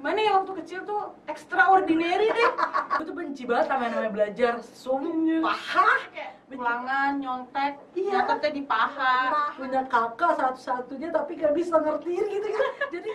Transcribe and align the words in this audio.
gimana 0.00 0.16
ya 0.16 0.32
waktu 0.40 0.64
kecil 0.64 0.80
tuh 0.88 1.12
extraordinary 1.28 2.32
deh. 2.32 2.50
Gue 2.96 3.04
tuh 3.04 3.12
benci 3.12 3.44
banget 3.44 3.68
sama 3.68 3.84
yang 3.84 4.00
namanya 4.00 4.12
belajar. 4.16 4.52
Sumpah. 4.64 5.60
Kayak 6.08 6.40
ulangan 6.56 7.20
nyontek 7.20 7.76
Iya. 7.92 8.24
nyatetnya 8.24 8.50
di 8.56 8.62
paha. 8.64 9.52
Punya 9.60 9.84
kakak 9.92 10.40
satu-satunya 10.40 11.12
tapi 11.12 11.36
gak 11.36 11.52
bisa 11.52 11.76
ngertiin 11.76 12.24
gitu 12.32 12.48
kan. 12.48 12.72
Jadi 12.96 13.10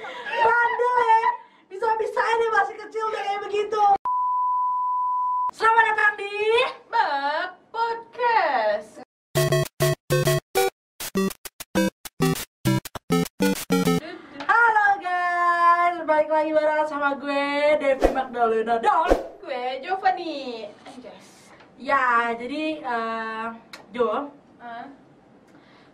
bandel 0.45 0.95
ya. 1.01 1.25
Bisa-bisa 1.73 2.21
dia 2.21 2.49
masih 2.53 2.75
kecil 2.77 3.03
udah 3.09 3.21
kayak 3.25 3.41
begitu. 3.49 3.83
Selamat 5.57 5.83
datang 5.89 6.13
di 6.21 6.33
Bab 6.85 7.49
podcast 7.73 9.01
Magdalena 18.55 18.79
dan 18.79 19.11
gue 19.43 19.63
Giovanni 19.83 20.33
Anjas. 20.87 21.27
Ya 21.75 22.31
jadi 22.39 22.79
eh, 22.79 23.47
Jo 23.91 24.31
Ah, 24.63 24.89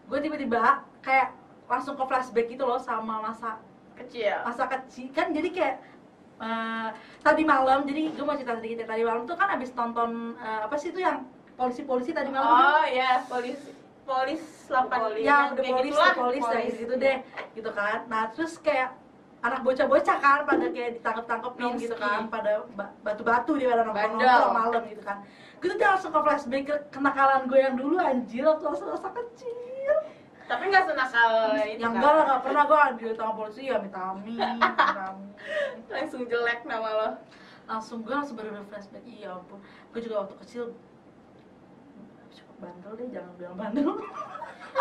gue 0.07 0.19
tiba-tiba 0.21 0.85
kayak 1.03 1.35
langsung 1.67 1.97
ke 1.99 2.03
flashback 2.07 2.47
gitu 2.47 2.63
loh 2.63 2.79
sama 2.79 3.19
masa 3.19 3.59
kecil. 3.97 4.31
masa 4.45 4.69
kecil. 4.69 5.09
Kan 5.11 5.33
jadi 5.33 5.49
kayak 5.49 5.75
eh, 6.37 6.89
tadi 7.25 7.41
malam 7.41 7.83
jadi 7.89 8.13
gue 8.13 8.25
mau 8.25 8.37
cerita 8.37 8.61
sedikit. 8.61 8.85
Ya 8.85 8.87
tadi 8.93 9.01
malam 9.01 9.25
tuh 9.25 9.33
kan 9.33 9.57
abis 9.57 9.73
nonton 9.73 10.37
eh, 10.37 10.61
apa 10.69 10.77
sih 10.77 10.93
itu 10.93 11.01
yang 11.01 11.25
polisi-polisi 11.57 12.13
tadi 12.13 12.29
malam 12.29 12.47
oh 12.47 12.85
ya 12.89 13.21
polis 13.25 13.57
polis 14.01 14.41
8 14.65 15.21
yang 15.21 15.53
the 15.53 15.61
kayak 15.61 15.77
police, 15.77 15.93
gitulah, 15.93 16.09
the 16.09 16.21
police, 16.25 16.45
kayak 16.49 16.69
gitu 16.77 16.93
deh 16.97 17.17
gitu 17.57 17.69
kan. 17.73 17.97
Nah 18.05 18.29
terus 18.33 18.53
kayak 18.61 18.93
anak 19.41 19.65
bocah-bocah 19.65 20.17
kan 20.21 20.39
pada 20.45 20.65
kayak 20.69 21.01
ditangkep-tangkepin 21.01 21.81
gitu 21.81 21.97
Nongski. 21.97 22.05
kan 22.05 22.29
pada 22.29 22.61
ba- 22.77 22.93
batu-batu 23.01 23.57
di 23.57 23.65
pada 23.65 23.81
nongkrong 23.81 24.21
malam 24.53 24.81
gitu 24.85 25.01
kan. 25.01 25.25
Gue 25.57 25.73
tuh 25.73 25.81
langsung 25.81 26.13
ke 26.13 26.19
flashback 26.21 26.63
ke 26.69 26.75
kenakalan 26.93 27.49
gue 27.49 27.57
yang 27.57 27.73
dulu 27.73 27.97
anjir 27.97 28.45
waktu 28.45 28.65
masa 28.69 28.85
masa 28.85 29.09
kecil. 29.09 29.93
Tapi 30.45 30.63
nggak 30.67 30.83
senakal 30.83 31.31
itu 31.63 31.79
yang 31.79 31.93
enggak 31.95 32.11
lah 32.11 32.23
nggak 32.27 32.41
pernah 32.43 32.63
gue 32.67 32.79
ambil 32.93 33.09
tangan 33.15 33.35
polisi 33.35 33.61
ya 33.65 33.77
amin. 33.81 34.57
langsung 35.93 36.21
jelek 36.23 36.61
nama 36.65 36.89
lo. 36.91 37.09
Langsung 37.65 38.05
gue 38.05 38.13
langsung 38.13 38.37
bener 38.37 38.61
flashback 38.69 39.05
iya 39.05 39.33
ampun. 39.33 39.57
Gue 39.89 40.01
juga 40.05 40.21
waktu 40.21 40.37
kecil 40.45 40.63
cukup 42.29 42.55
bandel 42.61 42.91
deh 42.93 43.07
jangan 43.09 43.33
bilang 43.41 43.57
bandel. 43.57 43.89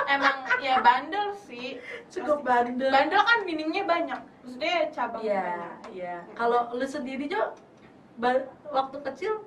Emang 0.06 0.36
ya 0.60 0.84
bandel 0.84 1.32
sih. 1.34 1.80
Cukup 2.12 2.44
Masih- 2.44 2.76
bandel. 2.76 2.92
Bandel 2.92 3.22
kan 3.22 3.38
meaningnya 3.42 3.84
banyak 3.84 4.20
maksudnya 4.40 4.72
Iya, 5.20 5.42
banyak 5.42 5.74
iya. 5.92 6.16
Kalau 6.32 6.72
lu 6.72 6.84
sendiri 6.84 7.24
Jo, 7.26 7.52
waktu 8.66 8.96
kecil 9.04 9.44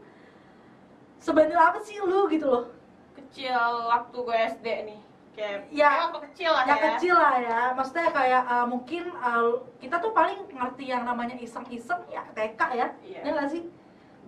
sebandel 1.17 1.57
apa 1.57 1.79
sih 1.79 1.97
lu 1.99 2.27
gitu 2.27 2.45
loh? 2.45 2.65
kecil 3.13 3.53
waktu 3.89 4.13
gue 4.15 4.37
SD 4.51 4.67
nih 4.85 4.99
kayak 5.33 5.57
Ya, 5.69 5.85
kayak 5.87 6.01
waktu 6.07 6.19
kecil 6.29 6.49
lah 6.49 6.63
Ya 6.63 6.69
ya 6.69 6.77
kecil 6.85 7.15
lah 7.15 7.33
ya. 7.37 7.59
Maksudnya 7.73 8.09
kayak 8.09 8.43
uh, 8.45 8.65
mungkin 8.65 9.03
uh, 9.15 9.53
kita 9.77 9.95
tuh 9.97 10.11
paling 10.11 10.37
ngerti 10.49 10.85
yang 10.85 11.01
namanya 11.03 11.33
iseng-iseng 11.35 12.01
ya 12.09 12.21
TK 12.31 12.61
ya. 12.73 12.87
Iya. 13.01 13.19
Ya 13.21 13.29
nggak 13.33 13.49
sih? 13.49 13.63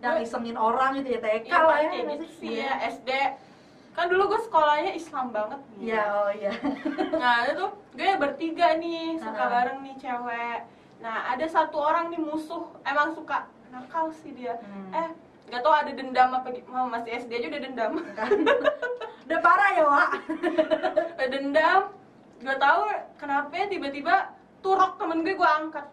Yang 0.02 0.16
isengin 0.25 0.58
orang 0.58 0.97
gitu 0.97 1.13
ya 1.13 1.19
TK 1.19 1.45
Iya, 1.45 1.58
lah 1.61 1.77
ya. 1.77 1.89
nggak 1.93 2.17
gitu 2.17 2.25
sih 2.41 2.53
ya 2.61 2.73
SD 2.89 3.09
kan 3.96 4.06
dulu 4.06 4.24
gue 4.28 4.42
sekolahnya 4.42 4.92
Islam 4.94 5.32
banget 5.32 5.60
nih 5.72 5.80
Iya, 5.88 6.04
oh 6.14 6.30
iya. 6.30 6.52
nah 7.22 7.36
itu 7.42 7.54
tuh 7.56 7.70
gue 7.94 8.12
bertiga 8.16 8.76
nih 8.76 9.16
suka 9.18 9.40
Ah. 9.40 9.50
bareng 9.50 9.80
nih 9.82 9.96
cewek 9.96 10.60
nah 11.00 11.32
ada 11.32 11.46
satu 11.46 11.78
orang 11.78 12.08
nih 12.08 12.20
musuh 12.20 12.68
emang 12.84 13.12
suka 13.12 13.48
nakal 13.70 14.12
sih 14.14 14.32
dia 14.32 14.60
Hmm. 14.60 14.92
eh 14.92 15.10
nggak 15.46 15.62
tau 15.62 15.73
ada 15.73 15.92
dendam 15.92 16.30
apa 16.34 16.48
gimana 16.50 16.90
masih 16.90 17.12
SD 17.18 17.32
aja 17.36 17.48
udah 17.48 17.62
dendam 17.62 17.92
Kan? 18.14 18.30
Udah 19.26 19.42
parah 19.42 19.70
ya, 19.73 19.84
Wak. 19.84 20.10
Udah 21.17 21.28
dendam 21.28 21.82
nggak 22.38 22.60
tahu 22.60 22.82
kenapa 23.16 23.52
ya 23.54 23.66
tiba-tiba 23.67 24.16
turok 24.60 24.98
temen 24.98 25.22
gue 25.22 25.34
gue 25.34 25.50
angkat 25.52 25.86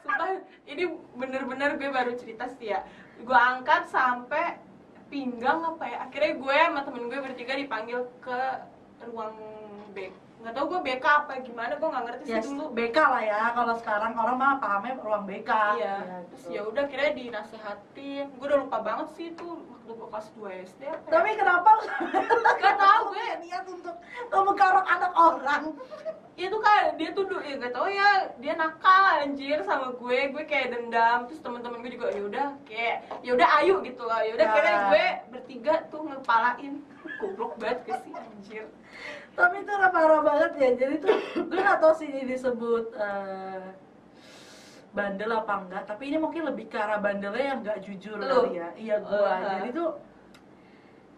Sumpah, 0.00 0.30
ini 0.64 0.84
bener-bener 1.14 1.74
gue 1.74 1.88
baru 1.88 2.12
cerita 2.14 2.46
sih 2.50 2.70
ya 2.70 2.84
gue 3.16 3.32
angkat 3.34 3.88
sampai 3.88 4.58
pinggang 5.06 5.60
apa 5.64 5.84
ya 5.84 5.98
akhirnya 6.02 6.32
gue 6.34 6.56
sama 6.58 6.80
temen 6.82 7.02
gue 7.06 7.18
bertiga 7.20 7.54
dipanggil 7.54 8.00
ke 8.18 8.40
ruang 9.04 9.36
B 9.90 10.10
nggak 10.34 10.52
tahu 10.52 10.66
gue 10.68 10.80
BK 10.84 11.04
apa 11.06 11.32
gimana 11.40 11.72
gue 11.72 11.88
nggak 11.88 12.04
ngerti 12.04 12.22
sih 12.22 12.30
Ya, 12.30 12.40
dulu 12.42 12.64
BK 12.70 12.96
lah 13.00 13.22
ya. 13.24 13.40
Kalau 13.54 13.74
sekarang 13.74 14.12
orang 14.12 14.36
mah 14.36 14.52
pahamnya 14.60 14.92
ruang 15.00 15.24
BK. 15.24 15.50
iya 15.74 15.94
Ya, 15.96 16.18
terus 16.28 16.42
gitu. 16.42 16.52
ya 16.52 16.60
udah 16.68 16.84
kira 16.84 17.04
dinasehatin 17.16 18.24
gue 18.28 18.44
udah 18.44 18.58
lupa 18.60 18.78
banget 18.78 19.08
sih 19.16 19.26
itu 19.32 19.48
gue 19.84 19.94
kelas 19.94 20.26
2 20.36 20.64
SD 20.64 20.80
apa 20.88 21.04
ya? 21.06 21.12
Tapi 21.12 21.28
kenapa 21.36 21.70
Gak 22.60 22.76
tau 22.80 23.02
gue 23.12 23.24
niat 23.44 23.64
untuk 23.68 23.96
memengkarok 24.32 24.86
anak 24.88 25.12
orang? 25.12 25.62
itu 26.34 26.56
kan 26.58 26.98
dia 26.98 27.14
tuh 27.14 27.30
ya 27.46 27.54
gak 27.62 27.70
tau 27.70 27.86
ya 27.86 28.26
dia 28.42 28.58
nakal 28.58 29.22
anjir 29.22 29.62
sama 29.62 29.94
gue 29.94 30.34
gue 30.34 30.44
kayak 30.50 30.74
dendam 30.74 31.30
terus 31.30 31.38
teman-teman 31.38 31.78
gue 31.78 31.94
juga 31.94 32.10
ya 32.10 32.22
udah 32.26 32.46
kayak 32.66 32.96
ya 33.22 33.30
udah 33.38 33.48
ayo 33.62 33.78
gitu 33.86 34.02
lah 34.02 34.26
ya 34.26 34.34
udah 34.34 34.46
kira 34.50 34.70
gue 34.90 35.06
bertiga 35.30 35.74
tuh 35.94 36.02
ngepalain 36.10 36.82
goblok 37.22 37.54
banget 37.62 37.86
ke 37.86 37.92
sih 38.02 38.12
anjir 38.18 38.66
Tapi 39.34 39.66
itu 39.66 39.72
parah 39.90 40.22
banget 40.22 40.52
ya. 40.62 40.68
Jadi 40.78 40.94
tuh 41.02 41.14
gue 41.50 41.58
gak 41.58 41.82
tau 41.82 41.90
sih 41.98 42.06
ini 42.06 42.22
disebut 42.22 42.94
eh, 42.94 43.66
bandel 44.94 45.30
apa 45.34 45.52
enggak. 45.66 45.82
Tapi 45.90 46.02
ini 46.14 46.16
mungkin 46.22 46.46
lebih 46.46 46.70
ke 46.70 46.78
arah 46.78 47.02
bandelnya 47.02 47.44
yang 47.44 47.58
gak 47.66 47.82
jujur 47.82 48.16
Lu? 48.16 48.46
kali 48.46 48.62
ya. 48.62 48.68
Iya 48.78 48.96
gua. 49.02 49.18
Uh-huh. 49.18 49.52
Jadi 49.58 49.68
tuh 49.74 49.90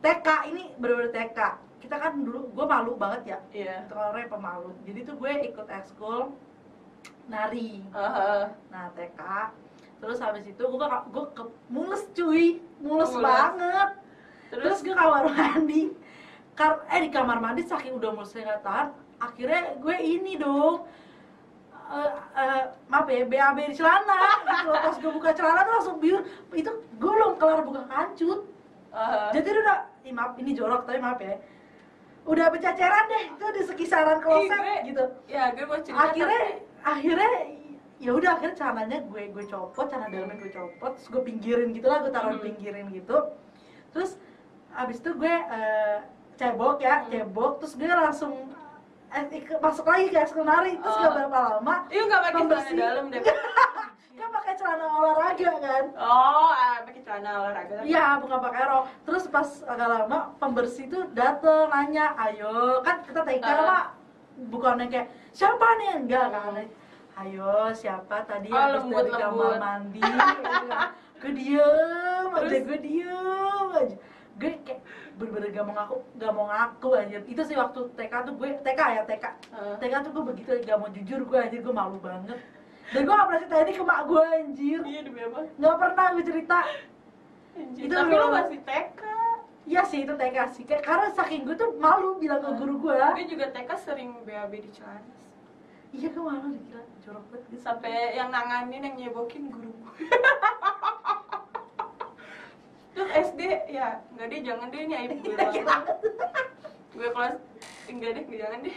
TK 0.00 0.28
ini 0.50 0.62
bener-bener 0.80 1.12
TK. 1.12 1.38
Kita 1.76 1.96
kan 2.00 2.12
dulu 2.24 2.50
gue 2.50 2.66
malu 2.66 2.92
banget 2.96 3.36
ya. 3.36 3.38
Itu 3.52 3.94
orangnya 3.94 4.32
pemalu. 4.32 4.72
Jadi 4.88 5.00
tuh 5.04 5.14
gue 5.20 5.32
ikut 5.52 5.66
ekskul 5.68 6.32
nari. 7.28 7.84
Heeh. 7.84 8.42
Nah 8.72 8.84
TK. 8.96 9.20
Terus 10.00 10.18
habis 10.24 10.44
itu 10.48 10.60
gue 10.64 10.88
gue 11.12 11.24
ke 11.36 11.44
mules 11.68 12.04
cuy, 12.16 12.58
mules, 12.80 13.12
Mules. 13.12 13.22
banget. 13.22 13.90
Terus 14.50 14.80
terus 14.80 14.80
gue 14.88 14.94
kamar 14.96 15.26
mandi 15.28 15.90
Kar 16.56 16.88
eh 16.88 17.04
di 17.04 17.10
kamar 17.12 17.36
mandi 17.36 17.60
saking 17.68 18.00
udah 18.00 18.16
mulai 18.16 18.40
nggak 18.40 18.62
tahan 18.64 18.88
akhirnya 19.20 19.76
gue 19.76 19.96
ini 20.00 20.40
dong 20.40 20.88
eh 21.88 22.10
eh, 22.34 22.62
maaf 22.86 23.06
ya 23.06 23.22
BAB 23.24 23.58
di 23.64 23.74
celana 23.74 24.18
gitu 24.44 24.70
pas 24.72 24.96
gue 24.96 25.12
buka 25.12 25.30
celana 25.30 25.60
tuh 25.62 25.72
langsung 25.72 25.96
biru 25.96 26.18
itu 26.52 26.66
gue 26.92 27.10
belum 27.12 27.32
kelar 27.36 27.62
buka 27.62 27.82
kancut 27.84 28.40
heeh. 28.90 29.28
jadi 29.32 29.48
udah 29.56 29.76
ih, 30.02 30.12
maaf 30.12 30.34
ini 30.34 30.50
jorok 30.52 30.82
tapi 30.82 30.98
maaf 30.98 31.18
ya 31.18 31.38
udah 32.24 32.46
berceceran 32.48 33.04
deh 33.06 33.22
itu 33.30 33.46
di 33.52 33.62
sekisaran 33.64 34.18
kloset 34.18 34.50
gue- 34.52 34.82
gitu 34.84 35.04
ya 35.26 35.50
gue 35.50 35.64
mau 35.64 35.78
cerita 35.78 36.00
akhirnya 36.04 36.40
tapi- 36.40 36.58
akhirnya 36.82 37.32
ya 37.96 38.10
udah 38.12 38.30
akhirnya 38.32 38.56
celananya 38.56 38.98
gue 39.04 39.22
gue 39.30 39.44
copot 39.46 39.86
celana 39.86 40.06
dalamnya 40.08 40.36
gue 40.36 40.50
copot 40.50 40.90
terus 40.92 41.06
gue 41.06 41.22
pinggirin 41.22 41.70
gitu 41.70 41.86
lah 41.86 41.98
gue 42.00 42.10
taruh 42.10 42.34
Hmm. 42.34 42.44
pinggirin 42.44 42.86
gitu 42.90 43.16
terus 43.90 44.18
abis 44.74 44.98
itu 44.98 45.10
gue 45.14 45.34
eh, 45.48 45.98
cebok 46.34 46.76
ya 46.78 46.94
Hmm. 46.98 47.08
cebok 47.08 47.52
terus 47.58 47.72
gue 47.72 47.86
langsung 47.86 48.34
masuk 49.58 49.86
lagi 49.86 50.06
ke 50.08 50.18
ekskul 50.18 50.42
nari 50.42 50.76
terus 50.76 50.92
Oh. 50.92 51.00
gak 51.00 51.14
berapa 51.16 51.38
lama 51.54 51.74
Iya 51.88 52.02
nggak 52.04 52.20
pakai 52.22 52.42
celana 52.42 52.70
dalam 52.76 53.04
deh. 53.08 53.22
kan 54.16 54.28
pakai 54.32 54.52
celana 54.54 54.86
olahraga 54.90 55.52
kan 55.58 55.84
Oh, 55.94 56.50
ah, 56.50 56.76
pakai 56.82 57.00
celana 57.02 57.30
olahraga. 57.38 57.76
Iya, 57.82 58.04
bukan 58.18 58.38
pakai 58.40 58.62
rok. 58.64 58.84
Terus 59.04 59.24
pas 59.28 59.48
agak 59.62 59.88
lama 59.88 60.18
pembersih 60.36 60.84
tuh 60.86 61.04
dateng 61.12 61.68
nanya, 61.68 62.16
ayo 62.18 62.80
kan 62.82 63.00
kita 63.02 63.20
TK 63.22 63.44
Ah. 63.44 63.56
mah 63.62 63.84
bukannya 64.48 64.86
kayak 64.86 65.06
siapa 65.30 65.66
nih 65.76 65.90
enggak 65.96 66.26
kan? 66.28 66.56
Ayo 67.16 67.52
siapa 67.72 68.16
tadi 68.24 68.48
Oh, 68.48 68.56
habis 68.58 68.84
dari 68.84 69.08
lembut-lembut. 69.08 69.48
kamar 69.48 69.56
mandi? 69.58 70.00
gitu 70.02 70.66
kan. 70.66 70.88
gue 71.16 71.32
diem 71.32 71.64
aja, 72.30 72.56
gue 72.60 72.78
diem 72.78 73.68
aja. 73.74 73.96
Gue 74.36 74.52
kayak 74.68 74.80
bener-bener 75.16 75.48
gak 75.48 75.64
mau 75.64 75.74
ngaku, 75.80 75.96
gak 76.20 76.32
mau 76.36 76.44
ngaku 76.52 76.88
anjir. 76.92 77.20
Itu 77.24 77.42
sih 77.48 77.56
waktu 77.56 77.80
TK 77.96 78.12
tuh 78.28 78.34
gue 78.36 78.48
TK 78.60 78.80
ya 79.00 79.02
TK. 79.08 79.24
Heeh. 79.52 79.74
TK 79.80 79.94
tuh 80.04 80.10
gue 80.12 80.24
begitu 80.32 80.50
gak 80.60 80.76
mau 80.76 80.88
jujur 80.92 81.20
gue 81.24 81.38
anjir 81.40 81.60
gue 81.64 81.74
malu 81.74 81.96
banget. 81.98 82.36
Dan 82.92 83.00
gue 83.02 83.14
gak 83.16 83.26
pernah 83.26 83.40
cerita 83.40 83.56
ini 83.64 83.72
ke 83.72 83.82
mak 83.82 84.00
gue 84.04 84.22
anjir. 84.22 84.80
Iya 84.84 85.00
demi 85.08 85.20
apa? 85.24 85.40
Gak 85.56 85.76
pernah 85.80 86.06
gue 86.12 86.24
cerita. 86.24 86.58
Anjir, 87.56 87.82
Itu 87.88 87.94
Tapi 87.96 88.12
lo 88.12 88.26
masih 88.28 88.60
TK. 88.60 89.00
Iya 89.66 89.82
sih 89.82 90.06
itu 90.06 90.14
TK 90.14 90.36
sih, 90.54 90.62
Kayak- 90.62 90.86
karena 90.86 91.08
saking 91.10 91.42
gue 91.42 91.58
tuh 91.58 91.74
malu 91.82 92.22
bilang 92.22 92.38
ke 92.38 92.54
guru 92.54 92.86
gue 92.86 92.94
Gue 92.94 93.26
juga 93.26 93.50
TK 93.50 93.70
sering 93.82 94.22
BAB 94.22 94.52
di 94.62 94.70
celana. 94.70 95.02
Iya 95.90 96.08
gue 96.12 96.22
malu 96.22 96.54
gila, 96.54 96.84
jorok 97.02 97.24
banget 97.32 97.58
Sampai 97.58 98.14
yang 98.14 98.30
nanganin 98.30 98.84
yang 98.84 98.94
nyebokin 98.94 99.50
guru 99.50 99.72
gue. 99.72 99.94
SD 103.24 103.40
ya, 103.72 103.88
enggak 104.12 104.26
deh 104.28 104.40
jangan 104.44 104.66
deh 104.68 104.80
ini 104.84 104.94
aib 104.96 105.12
gue 105.20 105.34
banget. 105.36 105.96
gue 106.96 107.08
kelas 107.12 107.36
enggak 107.88 108.10
deh 108.16 108.24
jangan 108.28 108.58
deh. 108.60 108.76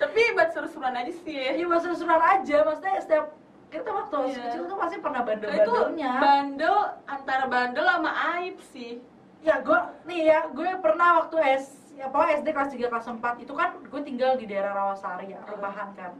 Tapi 0.00 0.20
buat 0.34 0.50
seru-seruan 0.50 0.96
aja 0.96 1.12
sih 1.12 1.34
ya. 1.36 1.52
Iya 1.54 1.66
bahasa 1.68 1.94
surat 1.94 2.22
aja, 2.22 2.56
maksudnya 2.64 2.98
setiap 2.98 3.26
kita 3.72 3.88
waktu 3.88 4.16
Iya. 4.28 4.42
kecil 4.52 4.62
tuh 4.68 4.76
pasti 4.76 4.96
pernah 5.00 5.20
bandel-bandelnya 5.24 6.12
bandel 6.20 6.76
antara 7.08 7.44
bandel 7.48 7.84
sama 7.88 8.12
aib 8.36 8.60
sih 8.68 9.00
ya 9.40 9.64
gue 9.64 9.80
nih 10.04 10.20
ya 10.28 10.40
gue 10.52 10.70
pernah 10.84 11.24
waktu 11.24 11.36
S 11.56 11.96
ya 11.96 12.12
pokoknya 12.12 12.44
SD 12.44 12.48
kelas 12.52 12.70
3 12.76 12.92
kelas 12.92 13.06
4 13.08 13.42
itu 13.48 13.52
kan 13.56 13.80
gue 13.80 14.00
tinggal 14.04 14.36
di 14.36 14.44
daerah 14.44 14.76
Rawasari 14.76 15.32
ya 15.32 15.40
rumahan 15.48 15.88
kan 15.96 16.12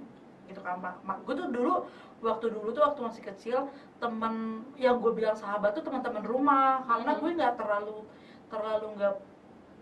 gitu 0.49 0.61
kan 0.61 0.79
mak, 0.79 0.97
mak 1.03 1.19
gue 1.23 1.35
tuh 1.35 1.49
dulu 1.49 1.87
waktu 2.23 2.47
dulu 2.50 2.69
tuh 2.71 2.83
waktu 2.83 3.00
masih 3.03 3.23
kecil 3.25 3.59
temen 3.99 4.62
yang 4.77 4.99
gue 4.99 5.11
bilang 5.11 5.35
sahabat 5.35 5.75
tuh 5.75 5.83
teman-teman 5.83 6.23
rumah. 6.23 6.83
Karena 6.87 7.12
Hmm. 7.15 7.21
gue 7.21 7.31
nggak 7.35 7.55
terlalu 7.59 7.99
terlalu 8.47 8.87
nggak 8.97 9.15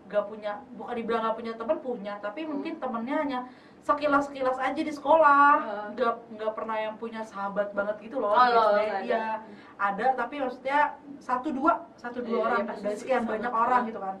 nggak 0.09 0.23
punya 0.27 0.51
bukan 0.75 0.93
dibilang 0.97 1.21
nggak 1.23 1.37
punya 1.37 1.53
teman 1.53 1.77
punya. 1.79 2.13
Tapi 2.17 2.39
Hmm. 2.43 2.49
mungkin 2.57 2.73
temennya 2.77 3.15
hanya 3.21 3.39
sekilas 3.81 4.29
sekilas 4.29 4.57
aja 4.57 4.81
di 4.81 4.93
sekolah. 4.93 5.53
Hmm. 5.61 5.87
nggak 5.93 6.13
nggak 6.37 6.51
pernah 6.57 6.77
yang 6.77 6.95
punya 6.97 7.21
sahabat 7.21 7.73
banget 7.73 7.97
gitu 8.01 8.17
loh. 8.17 8.33
Oh, 8.33 8.47
loh, 8.49 8.77
ada. 8.77 9.01
Iya 9.01 9.41
ada. 9.77 10.05
Tapi 10.17 10.35
maksudnya 10.39 10.97
satu 11.21 11.49
dua 11.49 11.85
satu 11.95 12.21
dua 12.21 12.37
Iya, 12.37 12.45
orang. 12.45 12.59
iya, 12.65 12.81
dari 12.81 12.97
sekian 12.97 13.23
banyak 13.25 13.53
orang 13.53 13.81
gitu 13.85 14.01
kan 14.01 14.17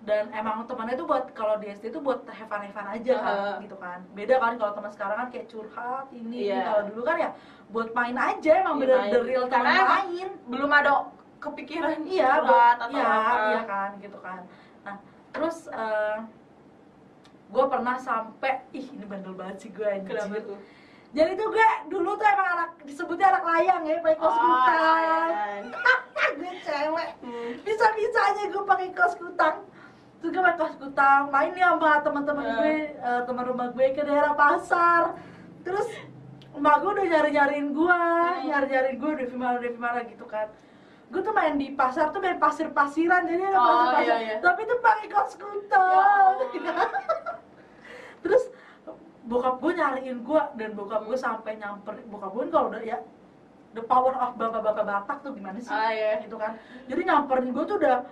dan 0.00 0.32
emang 0.32 0.64
temannya 0.64 0.96
itu 0.96 1.04
buat 1.04 1.28
kalau 1.30 1.56
di 1.56 1.68
SD 1.68 1.92
itu 1.92 2.00
buat 2.00 2.24
have 2.24 2.48
fun 2.48 2.64
have 2.64 2.72
fun 2.72 2.88
aja 2.88 3.14
kan 3.16 3.60
gitu 3.60 3.76
kan. 3.76 4.00
Beda 4.10 4.34
kan 4.36 4.56
kalau 4.56 4.72
teman 4.72 4.90
sekarang 4.90 5.16
kan 5.18 5.28
kayak 5.28 5.46
curhat 5.46 6.08
ini 6.10 6.24
ini. 6.40 6.48
Iya. 6.48 6.60
kalau 6.64 6.82
dulu 6.88 7.02
kan 7.02 7.16
ya 7.18 7.30
buat 7.68 7.88
main 7.92 8.16
aja 8.16 8.52
emang 8.58 8.76
Iya, 8.76 8.82
bener 8.82 8.98
the 9.06 9.20
real 9.22 9.44
teman 9.46 9.68
Karena 9.68 9.84
main. 10.00 10.28
belum 10.46 10.70
ada 10.70 10.92
kepikiran 11.38 12.00
iya 12.02 12.30
buat 12.38 12.76
atau 12.78 12.88
iya 12.90 13.04
apa. 13.04 13.34
iya 13.46 13.60
kan 13.64 13.90
gitu 13.98 14.18
kan. 14.18 14.40
Nah 14.82 14.96
terus 15.30 15.68
gue 17.46 17.64
pernah 17.66 17.96
sampai 17.98 18.62
ih 18.70 18.86
ini 18.88 19.04
bandel 19.04 19.34
banget 19.34 19.56
sih 19.58 19.70
gue 19.70 19.84
kenapa 20.00 20.30
anjir 20.30 20.42
tuh? 20.46 20.60
Jadi 21.10 21.30
tuh 21.34 21.48
gue 21.50 21.68
dulu 21.88 22.14
tuh 22.14 22.24
emang 22.24 22.48
anak 22.54 22.70
disebutnya 22.84 23.26
anak 23.28 23.42
layang 23.44 23.82
ya 23.82 23.98
pakai 23.98 24.16
kos 24.16 24.30
Oh, 24.30 24.38
kutang. 24.38 24.78
iya. 24.78 25.18
gue 26.38 26.52
cewek. 26.62 27.10
Hmm. 27.20 27.50
bisa 27.60 27.86
bisanya 27.90 28.44
gue 28.48 28.62
pakai 28.64 28.88
kos 28.94 29.14
kutang 29.14 29.56
terus 30.20 30.30
gue 30.30 30.42
pakai 30.42 30.58
kos 30.58 30.74
kutang 30.76 31.22
main 31.28 31.50
nih 31.50 31.64
sama 31.64 31.90
teman-teman 32.00 32.44
Eh. 32.44 32.52
gue 32.54 32.74
eh, 32.94 33.20
teman 33.24 33.44
rumah 33.46 33.68
gue 33.70 33.86
ke 33.90 34.02
daerah 34.02 34.32
pasar 34.34 35.16
terus 35.60 35.88
emak 36.50 36.76
gue 36.78 36.90
udah 36.92 37.06
nyari 37.06 37.30
nyariin 37.30 37.68
gue 37.70 37.98
Hmm. 37.98 38.44
nyari 38.46 38.66
nyariin 38.68 38.96
gue 38.96 39.10
Devi 39.16 39.34
mana 39.34 39.56
Devi 39.58 39.78
mana 39.78 40.00
gitu 40.02 40.24
kan 40.24 40.52
gue 41.08 41.20
tuh 41.20 41.32
main 41.32 41.54
di 41.54 41.72
pasar 41.72 42.10
tuh 42.10 42.20
main 42.20 42.36
pasir 42.36 42.68
pasiran 42.70 43.24
jadi 43.24 43.42
ada 43.44 43.56
Oh, 43.56 43.64
pasir 43.64 43.88
pasir 43.90 44.04
iya, 44.04 44.16
iya. 44.20 44.34
tapi 44.38 44.60
tuh 44.62 44.78
pakai 44.78 45.06
Ya 45.06 45.20
kutang 45.26 45.82
Allah. 45.82 46.48
terus 48.22 48.42
bokap 49.22 49.56
gue 49.56 49.72
nyariin 49.72 50.18
gue 50.20 50.42
dan 50.54 50.70
bokap 50.72 51.02
gue 51.02 51.16
sampai 51.16 51.56
nyamper 51.56 51.96
bokap 52.06 52.30
gue 52.30 52.44
kalau 52.46 52.68
udah 52.68 52.82
ya 52.82 52.98
the 53.70 53.82
power 53.82 54.12
of 54.12 54.34
bapak-bapak 54.34 54.82
Batak 54.82 55.18
tuh 55.22 55.32
gimana 55.32 55.56
sih 55.56 55.70
Ah, 55.70 55.88
iya. 55.88 56.20
gitu 56.20 56.34
kan 56.34 56.58
jadi 56.84 57.00
nyamperin 57.02 57.50
gue 57.50 57.64
tuh 57.64 57.76
udah 57.78 58.04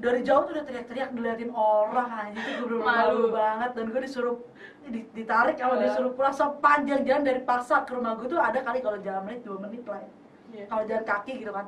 dari 0.00 0.20
jauh 0.22 0.42
tuh 0.42 0.52
udah 0.52 0.64
teriak-teriak 0.64 1.12
diliatin 1.12 1.52
orang 1.52 2.08
aja 2.08 2.40
tuh 2.40 2.64
gue 2.66 2.78
malu 2.78 2.88
Malu. 3.20 3.24
banget 3.30 3.70
dan 3.70 3.84
gue 3.86 4.00
disuruh 4.00 4.36
di- 4.82 5.08
ditarik 5.12 5.54
kalau 5.54 5.76
Eh. 5.76 5.84
disuruh 5.84 6.10
pulang 6.10 6.32
sepanjang 6.32 7.00
jalan 7.02 7.22
dari 7.22 7.40
pasar 7.40 7.84
ke 7.84 7.92
rumah 7.92 8.16
gue 8.16 8.26
tuh 8.26 8.40
ada 8.40 8.58
kali 8.58 8.80
kalau 8.80 8.96
jalan 8.98 9.22
menit 9.22 9.40
dua 9.42 9.60
menit 9.60 9.84
lah 9.84 10.00
ya. 10.00 10.10
Iya. 10.50 10.64
kalau 10.66 10.82
jalan 10.84 11.04
kaki 11.04 11.32
gitu 11.38 11.52
kan 11.52 11.66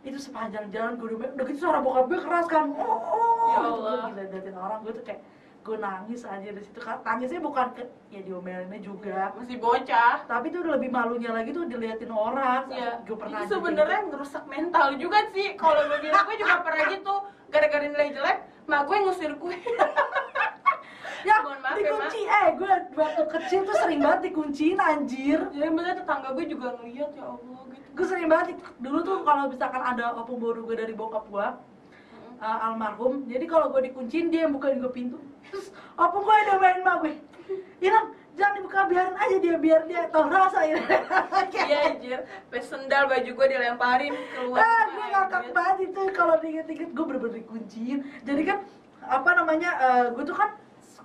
itu 0.00 0.16
sepanjang 0.16 0.70
jalan 0.70 0.96
gue 0.96 1.06
udah 1.10 1.28
udah 1.34 1.44
gitu 1.44 1.58
suara 1.60 1.78
bokap 1.78 2.06
gue 2.06 2.18
keras 2.18 2.46
kan 2.46 2.70
oh, 2.70 2.80
oh 2.80 3.44
Ya 3.44 3.58
gitu 3.58 3.68
gue 3.68 3.82
Allah. 3.82 4.06
gila 4.06 4.22
diliatin 4.24 4.56
orang 4.56 4.78
gue 4.80 4.92
tuh 4.94 5.04
kayak 5.04 5.20
gue 5.60 5.76
nangis 5.76 6.22
aja 6.24 6.48
di 6.48 6.62
situ 6.62 6.80
kan 6.80 6.96
tangisnya 7.02 7.36
bukan 7.38 7.66
ke 7.70 7.82
ya 8.08 8.20
diomelinnya 8.22 8.80
juga 8.80 9.36
masih 9.36 9.60
bocah 9.60 10.24
tapi 10.24 10.48
tuh 10.48 10.64
udah 10.64 10.72
lebih 10.72 10.88
malunya 10.88 11.30
lagi 11.30 11.50
tuh 11.50 11.68
diliatin 11.68 12.08
orang 12.08 12.64
Iya, 12.70 13.02
gue 13.02 13.12
pernah 13.14 13.38
itu 13.38 13.52
sebenarnya 13.52 14.00
ngerusak 14.08 14.44
mental 14.46 14.86
juga 14.96 15.18
sih. 15.28 15.52
Kalau 15.54 15.84
gue 15.84 15.98
bilang 16.00 16.24
gue 16.24 16.36
juga 16.38 16.54
pernah 16.62 16.86
gitu, 16.88 17.14
gara-gara 17.50 17.84
nilai 17.84 18.14
jelek, 18.14 18.38
mak 18.64 18.86
gue 18.86 18.96
ngusir 19.02 19.32
gue. 19.34 19.56
ya 21.28 21.36
Mohon 21.44 21.60
maaf 21.60 21.76
ya, 21.76 21.90
dikunci. 21.92 22.20
eh 22.24 22.46
gue 22.56 22.72
waktu 22.96 23.22
kecil 23.28 23.60
tuh 23.68 23.76
sering 23.76 24.00
banget 24.00 24.32
dikunciin 24.32 24.78
anjir. 24.80 25.38
Jadi 25.52 25.68
misalnya 25.68 25.96
tetangga 26.00 26.28
gue 26.32 26.46
juga 26.48 26.66
ngeliat 26.80 27.10
ya 27.12 27.24
Allah 27.28 27.60
gitu. 27.68 27.84
gue 27.90 28.06
sering 28.08 28.28
banget 28.30 28.56
dulu 28.80 28.98
tuh 29.04 29.16
kalau 29.26 29.50
misalkan 29.52 29.82
ada 29.84 30.16
opung 30.16 30.40
baru 30.40 30.64
gue 30.64 30.76
dari 30.78 30.94
bokap 30.96 31.28
gue 31.28 31.46
uh, 32.40 32.58
almarhum 32.64 33.28
jadi 33.28 33.44
kalau 33.44 33.68
gue 33.68 33.92
dikunciin 33.92 34.32
dia 34.32 34.48
yang 34.48 34.56
bukain 34.56 34.80
gue 34.80 34.88
pintu. 34.88 35.18
Terus 35.50 35.68
opung 36.00 36.24
gue 36.24 36.36
udah 36.48 36.56
main 36.56 36.80
sama 36.80 36.94
gue. 37.04 37.14
Irang 37.84 38.16
jangan 38.40 38.54
dibuka 38.56 38.80
biarin 38.86 39.12
aja 39.14 39.36
dia 39.36 39.56
biar 39.56 39.80
dia 39.84 40.02
tau 40.08 40.24
rasa 40.26 40.64
ya 40.64 40.80
Iya 41.60 41.78
anjir, 41.86 42.18
pas 42.48 42.64
sendal 42.64 43.04
baju 43.04 43.30
gue 43.30 43.46
dilemparin 43.48 44.12
keluar. 44.32 44.58
ah 44.58 44.82
gue 44.88 45.06
ngakak 45.06 45.42
banget 45.50 45.76
itu 45.86 46.02
kalau 46.10 46.34
diinget-inget 46.38 46.90
gue 46.90 47.04
bener-bener 47.04 47.36
dikunciin 47.38 47.98
jadi 48.22 48.42
kan 48.44 48.58
apa 49.02 49.30
namanya 49.34 49.70
uh, 49.76 50.06
gue 50.10 50.24
tuh 50.24 50.34
kan 50.34 50.56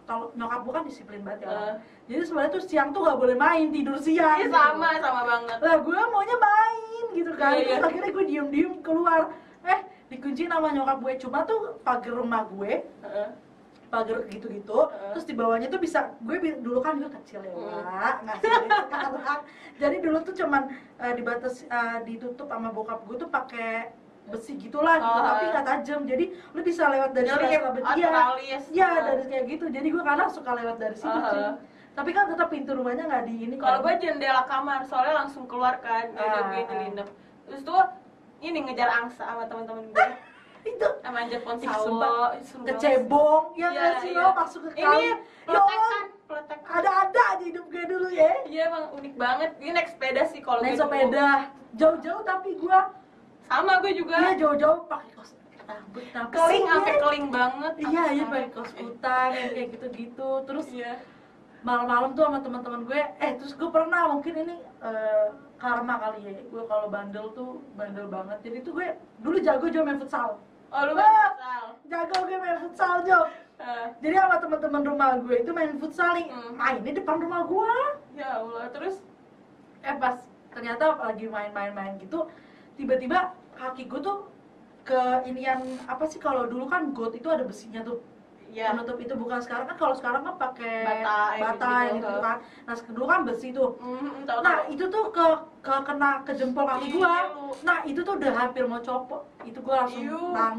kalau 0.04 0.30
nyokap 0.34 0.62
gue 0.62 0.74
kan 0.74 0.84
disiplin 0.86 1.22
banget 1.22 1.44
ya 1.44 1.50
Eh. 1.50 1.74
jadi 2.08 2.22
sebenarnya 2.24 2.52
tuh 2.52 2.64
siang 2.64 2.90
tuh 2.90 3.02
gak 3.04 3.18
boleh 3.18 3.36
main 3.36 3.68
tidur 3.70 3.98
siang 3.98 4.38
Iya 4.38 4.46
gitu. 4.46 4.56
sama, 4.56 4.90
sama 4.98 5.22
banget. 5.26 5.58
lah 5.60 5.76
gue 5.78 6.00
maunya 6.08 6.38
main 6.40 7.04
gitu 7.12 7.31
kan 7.34 7.52
Iya, 7.52 7.62
terus 7.62 7.76
iya. 7.76 7.86
akhirnya 7.86 8.12
gue 8.12 8.26
diem 8.26 8.48
diem 8.50 8.74
keluar 8.80 9.22
eh 9.64 9.80
dikunci 10.08 10.46
nama 10.46 10.70
nyokap 10.70 10.98
gue 11.00 11.14
cuma 11.20 11.42
tuh 11.44 11.60
pagar 11.81 12.14
rumah 12.14 12.46
gue. 12.48 12.86
Pagar 13.95 14.19
gitu-gitu 14.27 14.80
terus 15.09 15.24
di 15.24 15.33
bawahnya 15.33 15.68
tuh 15.68 15.80
bisa 15.80 16.12
gue 16.18 16.36
dulu 16.57 16.80
kan 16.80 17.00
gue 17.00 17.07
kecil 17.07 17.39
ya. 17.42 17.53
Wak, 17.53 18.15
nggak 18.21 18.38
seperti 18.38 18.68
sekarang 18.83 19.42
jadi 19.75 19.95
dulu 20.00 20.18
tuh 20.21 20.33
cuman 20.36 20.63
eh, 21.00 21.13
dibatas 21.15 21.56
eh, 21.63 21.97
ditutup 22.03 22.47
sama 22.47 22.69
bokap 22.69 23.00
gue 23.01 23.15
tuh 23.18 23.30
pakai 23.30 23.95
besi 24.25 24.57
gitulah 24.57 24.97
gitu 24.97 25.15
Oh, 25.15 25.24
tapi 25.24 25.44
nggak 25.47 25.65
tajam 25.65 26.01
jadi 26.03 26.25
lu 26.51 26.62
bisa 26.62 26.89
lewat 26.89 27.13
dari 27.13 27.30
sela-sela 27.30 27.94
iya 27.94 28.09
alis. 28.27 28.63
iya 28.69 28.88
Heeh. 28.89 29.03
dari 29.06 29.24
kayak 29.27 29.45
gitu 29.47 29.65
jadi 29.69 29.88
gue 29.88 30.03
kadang 30.03 30.30
suka 30.30 30.51
lewat 30.51 30.75
dari 30.75 30.97
situ 30.97 31.13
Heeh. 31.13 31.30
cuy 31.30 31.45
tapi 31.95 32.09
kan 32.12 32.27
tetap 32.27 32.50
pintu 32.50 32.75
rumahnya 32.75 33.06
nggak 33.06 33.24
di 33.24 33.36
ini 33.39 33.56
Kalau 33.56 33.80
kan. 33.80 33.86
gue 33.88 33.94
jendela 34.01 34.44
kamar, 34.44 34.83
soalnya 34.83 35.15
langsung 35.15 35.47
keluar 35.47 35.80
kan, 35.80 36.12
jadi 36.12 36.27
Ah. 36.36 36.44
gue 36.45 36.62
nyelinap. 36.68 37.07
Terus 37.47 37.62
tuh 37.63 37.80
ini 38.42 38.59
ngejar 38.62 38.92
angsa 38.92 39.24
sama 39.24 39.47
teman-teman 39.47 39.88
gue, 39.88 40.07
itu 40.66 40.90
sama 41.00 41.20
pohon 41.38 41.58
sawo, 41.58 42.34
kecebong 42.66 43.44
ya 43.54 43.68
Iya, 43.68 43.68
nggak 43.72 43.94
sih 44.02 44.10
iya. 44.12 44.20
lo 44.20 44.30
masuk 44.34 44.60
ke 44.64 44.70
Ini 44.72 44.82
kali 44.82 45.04
ya 45.04 45.16
peletekan, 45.46 45.80
Allah, 45.80 46.02
peletekan. 46.26 46.70
ada-ada 46.74 47.22
aja 47.32 47.44
hidup 47.44 47.66
gue 47.68 47.84
dulu 47.86 48.08
ya 48.10 48.32
Iya 48.44 48.62
emang 48.68 48.86
unik 48.94 49.14
banget. 49.16 49.50
Ini 49.58 49.72
naik 49.72 49.90
sepeda 49.90 50.22
sih 50.26 50.40
kalau 50.40 50.60
naik 50.60 50.76
sepeda 50.76 51.28
jauh-jauh 51.74 52.24
tapi 52.24 52.50
gue 52.56 52.80
Sama 53.44 53.78
gue 53.78 53.92
juga. 53.94 54.16
iya 54.19 54.34
jauh-jauh 54.36 54.80
pakai 54.86 55.10
kos 55.14 55.31
rambut 55.66 56.06
keling 56.30 56.66
sampai 56.66 56.92
Nek? 56.92 57.02
keling 57.02 57.28
banget. 57.31 57.74
iya 57.84 58.04
iya 58.12 58.26
pakai 58.26 58.50
kos 58.52 58.72
kutang 58.72 59.30
yang 59.31 59.50
kayak 59.52 59.68
gitu-gitu 59.72 60.30
terus 60.44 60.68
Iya. 60.69 60.94
malam-malam 61.62 62.14
tuh 62.14 62.24
sama 62.24 62.40
teman-teman 62.40 62.81
gue 62.84 63.02
eh 63.16 63.31
terus 63.36 63.54
gue 63.54 63.69
pernah 63.69 64.06
mungkin 64.07 64.34
ini 64.40 64.56
eh, 64.62 65.28
karma 65.56 65.98
kali 66.00 66.19
ya 66.24 66.34
gue 66.44 66.64
kalau 66.64 66.88
bandel 66.88 67.30
tuh 67.31 67.50
bandel 67.74 68.06
banget 68.06 68.38
jadi 68.42 68.57
tuh 68.62 68.74
gue 68.74 68.88
dulu 69.18 69.38
jago 69.40 69.66
jo 69.68 69.81
main 69.81 69.98
futsal 69.98 70.38
Oh 70.69 70.81
lu 70.84 70.94
main 70.94 71.07
futsal. 71.07 71.64
jago 71.86 72.18
gue 72.24 72.38
main 72.38 72.57
futsal 72.60 72.95
jo. 73.04 73.19
Eh, 73.56 73.86
jadi 74.04 74.16
sama 74.19 74.38
teman-teman 74.38 74.81
rumah 74.84 75.10
gue 75.18 75.36
itu 75.40 75.52
main 75.52 75.72
futsal 75.78 76.12
nih. 76.14 76.28
Hmm. 76.28 76.54
mainnya 76.56 76.92
depan 76.94 77.18
rumah 77.18 77.42
gue 77.45 77.74
ya 78.14 78.40
Allah 78.40 78.68
terus? 78.69 79.00
Eh 79.81 79.95
pas 79.95 80.18
ternyata 80.52 80.95
lagi 80.95 81.28
main-main-main 81.28 82.00
gitu 82.00 82.28
tiba-tiba 82.76 83.31
kaki 83.56 83.88
gue 83.88 84.00
tuh 84.00 84.28
ke 84.84 85.00
ini 85.26 85.44
yang 85.44 85.60
apa 85.88 86.06
sih 86.06 86.19
kalau 86.19 86.45
dulu 86.45 86.68
kan 86.68 86.92
got 86.92 87.16
itu 87.16 87.26
ada 87.31 87.44
besinya 87.44 87.81
tuh. 87.81 88.04
Ya 88.54 88.72
penutup 88.72 88.95
itu 89.02 89.12
bukan 89.18 89.42
sekarang 89.42 89.68
kan 89.68 89.76
kalau 89.76 89.92
sekarang 89.92 90.22
kan 90.22 90.38
pakai 90.38 90.86
Bata, 90.86 91.18
yang 91.36 91.42
bata 91.44 91.72
yang 91.90 91.95
gitu 91.98 92.14
ha. 92.14 92.22
kan. 92.24 92.38
Nah 92.64 92.76
dulu 92.88 93.06
kan 93.06 93.19
besi 93.26 93.48
tuh. 93.52 93.76
Hmm, 93.81 94.24
tahu 94.24 94.40
nah 94.40 94.57
tahu. 94.64 94.72
itu 94.72 94.86
tuh 94.88 95.04
ke, 95.12 95.26
ke 95.60 95.74
kena 95.84 96.12
ke 96.24 96.31
jempol 96.31 96.64
kaki 96.64 96.88
Iya, 96.88 96.95
gua. 96.95 97.16
nah 97.66 97.78
itu 97.84 98.00
tuh 98.00 98.16
udah 98.16 98.31
hampir 98.31 98.64
mau 98.64 98.80
copot 98.80 99.26
itu 99.45 99.59
gua 99.61 99.85
langsung 99.85 100.33
nang 100.33 100.57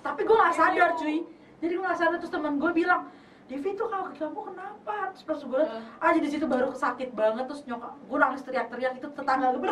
tapi 0.00 0.20
gua 0.22 0.36
nggak 0.46 0.54
sadar 0.54 0.90
Iu. 0.92 0.98
cuy. 1.00 1.16
Jadi 1.60 1.72
gua 1.76 1.84
nggak 1.90 1.98
sadar 1.98 2.16
terus 2.20 2.32
teman 2.32 2.54
gua 2.56 2.72
bilang 2.72 3.02
Devi 3.50 3.74
tuh 3.74 3.90
kalau 3.90 4.06
kamu 4.14 4.40
kenapa? 4.54 5.10
Terus 5.10 5.24
pas 5.26 5.40
gue 5.42 5.62
Eh. 5.66 5.82
aja 6.06 6.18
di 6.22 6.30
situ 6.30 6.46
baru 6.46 6.70
sakit 6.70 7.10
banget. 7.18 7.50
Terus 7.50 7.66
nyokap 7.66 7.98
gue 7.98 8.18
nangis 8.22 8.46
teriak-teriak 8.46 8.94
itu 8.94 9.10
tetangga 9.10 9.58
gue 9.58 9.66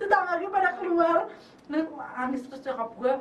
tetangga 0.00 0.32
gue 0.40 0.48
pada 0.48 0.70
keluar. 0.80 1.18
Nangis 1.68 2.40
terus 2.48 2.64
nyokap 2.64 2.88
gue 2.96 3.12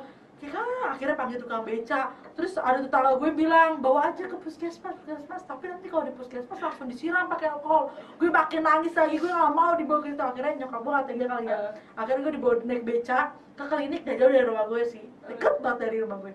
kayak 0.42 0.58
ah, 0.58 0.98
akhirnya 0.98 1.14
panggil 1.14 1.38
tukang 1.38 1.62
beca. 1.62 2.10
Terus 2.34 2.58
ada 2.58 2.82
tetangga 2.82 3.14
gue 3.22 3.30
bilang 3.38 3.78
bawa 3.78 4.10
aja 4.10 4.26
ke 4.26 4.34
puskesmas 4.42 4.98
puskesmas. 5.06 5.46
Tapi 5.46 5.70
nanti 5.70 5.86
kalau 5.86 6.10
di 6.10 6.14
puskesmas 6.18 6.58
langsung 6.58 6.90
disiram 6.90 7.30
pakai 7.30 7.54
alkohol. 7.54 7.94
Gue 8.18 8.34
makin 8.34 8.66
nangis 8.66 8.98
lagi 8.98 9.22
gue 9.22 9.30
gak 9.30 9.54
mau 9.54 9.78
dibawa 9.78 10.02
ke 10.02 10.18
situ. 10.18 10.24
Akhirnya 10.26 10.66
nyokap 10.66 10.82
gue 10.82 10.92
gak 10.98 11.06
tega 11.06 11.26
kali 11.30 11.46
ya. 11.46 11.54
Eh. 11.54 11.72
akhirnya 11.94 12.22
gue 12.26 12.34
dibawa 12.42 12.54
naik 12.66 12.84
beca 12.84 13.20
ke 13.54 13.64
klinik 13.70 14.02
gak 14.02 14.18
jauh 14.18 14.32
dari 14.34 14.46
rumah 14.50 14.66
gue 14.66 14.82
sih. 14.90 15.04
Deket 15.30 15.54
banget 15.62 15.78
dari 15.86 15.98
rumah 16.02 16.18
gue. 16.26 16.34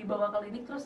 Dibawa 0.00 0.32
ke 0.32 0.36
klinik 0.40 0.64
terus 0.64 0.84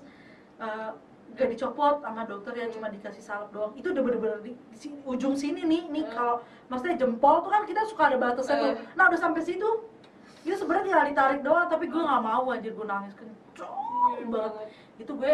eh, 0.58 0.90
gak 1.38 1.46
dicopot 1.46 2.02
sama 2.02 2.26
dokter 2.26 2.58
ya 2.58 2.66
cuma 2.74 2.90
dikasih 2.90 3.22
salep 3.22 3.54
doang. 3.54 3.70
Itu 3.78 3.94
udah 3.94 4.02
bener-bener 4.02 4.38
di, 4.42 4.58
di 4.58 4.88
ujung 5.06 5.38
sini 5.38 5.62
nih 5.62 5.86
nih 5.86 6.04
Hmm. 6.10 6.14
kalau 6.18 6.36
maksudnya 6.66 6.98
jempol 7.06 7.46
tuh 7.46 7.54
kan 7.54 7.62
kita 7.70 7.86
suka 7.86 8.02
ada 8.10 8.18
batasnya 8.18 8.56
tuh. 8.58 8.70
Eh. 8.74 8.76
nah 8.98 9.06
udah 9.06 9.20
sampai 9.22 9.42
situ 9.46 9.68
itu 10.40 10.54
sebenarnya 10.54 10.84
tinggal 10.86 11.04
ditarik 11.06 11.40
doang 11.40 11.66
tapi 11.66 11.84
gue 11.86 12.00
nggak 12.00 12.22
mau 12.22 12.44
aja 12.48 12.68
gue 12.68 12.86
nangis 12.86 13.12
kenceng 13.12 14.26
banget 14.26 14.68
itu 14.96 15.12
gue 15.12 15.32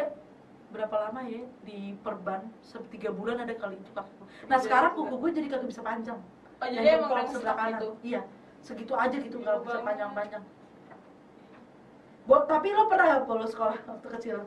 berapa 0.66 0.96
lama 1.00 1.20
ya 1.24 1.42
di 1.62 1.78
perban 1.96 2.42
se- 2.60 2.82
tiga 2.88 3.08
bulan 3.08 3.38
ada 3.38 3.54
kali 3.54 3.76
itu 3.76 3.90
kaki 3.92 4.10
gue. 4.12 4.26
nah 4.44 4.56
Iya, 4.56 4.64
sekarang 4.66 4.90
iya. 4.90 4.98
kuku 4.98 5.14
gue 5.16 5.30
jadi 5.32 5.46
kagak 5.48 5.68
bisa 5.68 5.82
panjang 5.82 6.20
Oh, 6.56 6.64
Yang 6.64 6.72
jadi 6.74 6.88
emang 6.88 7.00
jempol 7.02 7.16
ringsek 7.18 7.36
sebelah 7.36 7.54
kanan 7.54 7.70
gitu? 7.70 7.88
iya 8.02 8.20
segitu 8.60 8.92
aja 8.96 9.16
gitu 9.16 9.36
Iya 9.36 9.44
nggak 9.44 9.58
bisa 9.62 9.78
panjang-panjang 9.80 10.42
Bo, 12.26 12.36
tapi 12.42 12.68
lo 12.68 12.82
pernah 12.86 13.06
nggak 13.06 13.24
bolos 13.24 13.50
sekolah 13.52 13.76
waktu 13.78 14.08
kecil? 14.10 14.38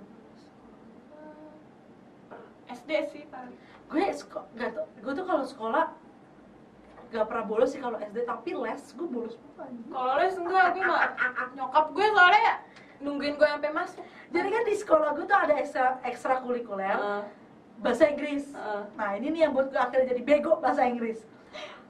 SD 2.69 2.89
sih 3.07 3.23
paling 3.25 3.55
gue 3.89 4.03
gak 4.53 4.69
tau, 4.69 4.85
gue 4.85 5.13
tuh 5.15 5.25
kalau 5.25 5.41
sekolah 5.43 5.85
gak 7.09 7.25
pernah 7.25 7.45
bolos 7.45 7.69
sih 7.73 7.81
kalau 7.81 7.97
SD 7.97 8.21
tapi 8.21 8.53
les 8.53 8.83
gue 8.93 9.07
bolos 9.09 9.33
anjing. 9.57 9.89
kalau 9.89 10.13
les 10.21 10.35
enggak 10.37 10.65
gue 10.77 10.83
mah 10.85 11.01
nyokap 11.57 11.85
gue 11.97 12.05
soalnya 12.13 12.53
nungguin 12.99 13.35
gue 13.39 13.47
sampai 13.47 13.71
masuk. 13.71 14.03
Jadi 14.29 14.47
kan 14.51 14.63
di 14.67 14.75
sekolah 14.75 15.09
gue 15.15 15.25
tuh 15.25 15.39
ada 15.39 15.53
ekstra 15.57 15.97
ekstrakurikuler 16.05 16.99
Heeh, 16.99 17.23
bahasa 17.79 18.11
Inggris. 18.11 18.51
Heeh. 18.53 18.81
nah 18.93 19.09
ini 19.15 19.27
nih 19.33 19.41
yang 19.47 19.51
buat 19.55 19.71
gue 19.71 19.79
akhirnya 19.79 20.13
jadi 20.13 20.21
bego 20.21 20.59
bahasa 20.59 20.85
Inggris. 20.85 21.23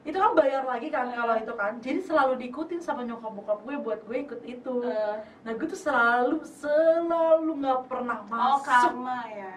Itu 0.07 0.15
kan 0.15 0.31
bayar 0.31 0.63
lagi 0.63 0.87
kan 0.87 1.11
kalau 1.11 1.35
itu 1.35 1.53
kan. 1.57 1.81
Jadi 1.83 1.99
selalu 2.05 2.33
diikutin 2.39 2.79
sama 2.79 3.03
nyokap 3.03 3.35
bokap 3.35 3.59
gue 3.67 3.75
buat 3.75 3.99
gue 4.07 4.17
ikut 4.23 4.41
itu. 4.47 4.75
Eh, 4.87 5.15
nah 5.43 5.51
gue 5.51 5.67
tuh 5.67 5.81
selalu 5.81 6.45
selalu 6.47 7.51
nggak 7.59 7.81
pernah 7.91 8.23
oh 8.23 8.29
masuk. 8.31 8.63
karma 8.63 9.19
ya. 9.33 9.55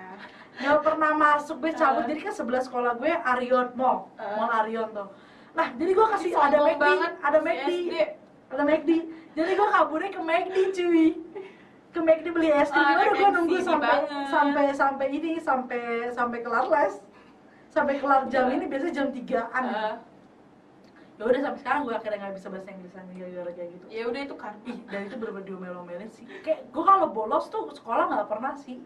Nggak 0.58 0.78
pernah 0.82 1.10
masuk 1.14 1.56
gue 1.62 1.72
cabut. 1.76 2.02
Eh. 2.08 2.16
jadi 2.16 2.20
kan 2.26 2.34
sebelah 2.34 2.62
sekolah 2.64 2.92
gue 2.98 3.12
Arion 3.12 3.68
Mall. 3.78 4.10
Eh. 4.18 4.34
Mall 4.34 4.50
Arion 4.50 4.90
tuh 4.90 5.08
nah 5.52 5.68
jadi 5.76 5.90
gue 5.92 6.06
kasih 6.16 6.30
Sombong 6.32 6.48
ada 6.48 6.58
McD 6.64 6.84
ada 7.20 7.38
McD 7.40 7.94
ada 8.52 8.62
McD 8.64 8.90
jadi 9.32 9.50
gue 9.56 9.68
kaburnya 9.72 10.10
ke 10.12 10.20
McD 10.20 10.56
cuy. 10.76 11.06
Ke 11.92 12.00
McD 12.00 12.26
beli 12.32 12.48
es 12.52 12.68
krim 12.72 12.84
Ah, 12.84 12.96
udah 12.96 13.12
gue 13.12 13.28
nunggu 13.36 13.56
sampai 13.64 13.96
sampai 14.28 14.64
sampai 14.72 15.06
ini 15.12 15.40
sampai 15.40 16.12
sampai 16.12 16.38
kelar 16.44 16.68
les. 16.68 17.00
Sampai 17.72 17.96
kelar 18.00 18.28
jam 18.28 18.52
ini 18.52 18.68
biasanya 18.68 18.92
jam 18.92 19.08
3an 19.08 19.64
Eh, 19.72 19.94
ya 21.20 21.22
udah 21.28 21.40
sampai 21.48 21.60
sekarang 21.64 21.80
gue 21.88 21.94
akhirnya 21.96 22.18
nggak 22.20 22.34
bisa 22.36 22.48
bahasa 22.52 22.68
Inggris 22.72 22.92
lagi 22.92 23.12
gara-gara 23.16 23.50
kayak 23.56 23.68
gitu. 23.72 23.84
Ya 23.88 24.04
udah 24.08 24.20
itu 24.20 24.34
karma. 24.36 24.60
Ih 24.68 24.78
dan 24.88 25.00
itu 25.08 25.14
bener-bener 25.16 25.46
diomel-omelin 25.48 26.10
sih. 26.12 26.24
Kayak 26.44 26.60
gue 26.68 26.84
kalau 26.84 27.08
bolos 27.08 27.44
tuh 27.48 27.72
sekolah 27.72 28.04
nggak 28.08 28.28
pernah 28.28 28.52
sih. 28.56 28.80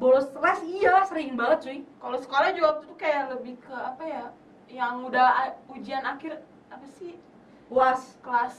Bolos 0.00 0.32
les 0.32 0.60
iya 0.64 1.04
sering 1.04 1.36
banget 1.36 1.58
cuy. 1.60 1.78
Kalau 2.00 2.16
sekolah 2.16 2.48
juga 2.56 2.66
waktu 2.76 2.84
itu 2.88 2.96
kayak 2.96 3.22
lebih 3.36 3.54
ke 3.60 3.72
apa 3.76 4.04
ya 4.08 4.24
yang 4.70 5.02
udah 5.04 5.58
ujian 5.74 6.02
akhir 6.06 6.40
apa 6.70 6.86
sih? 6.96 7.18
Was. 7.70 8.18
Kelas 8.22 8.56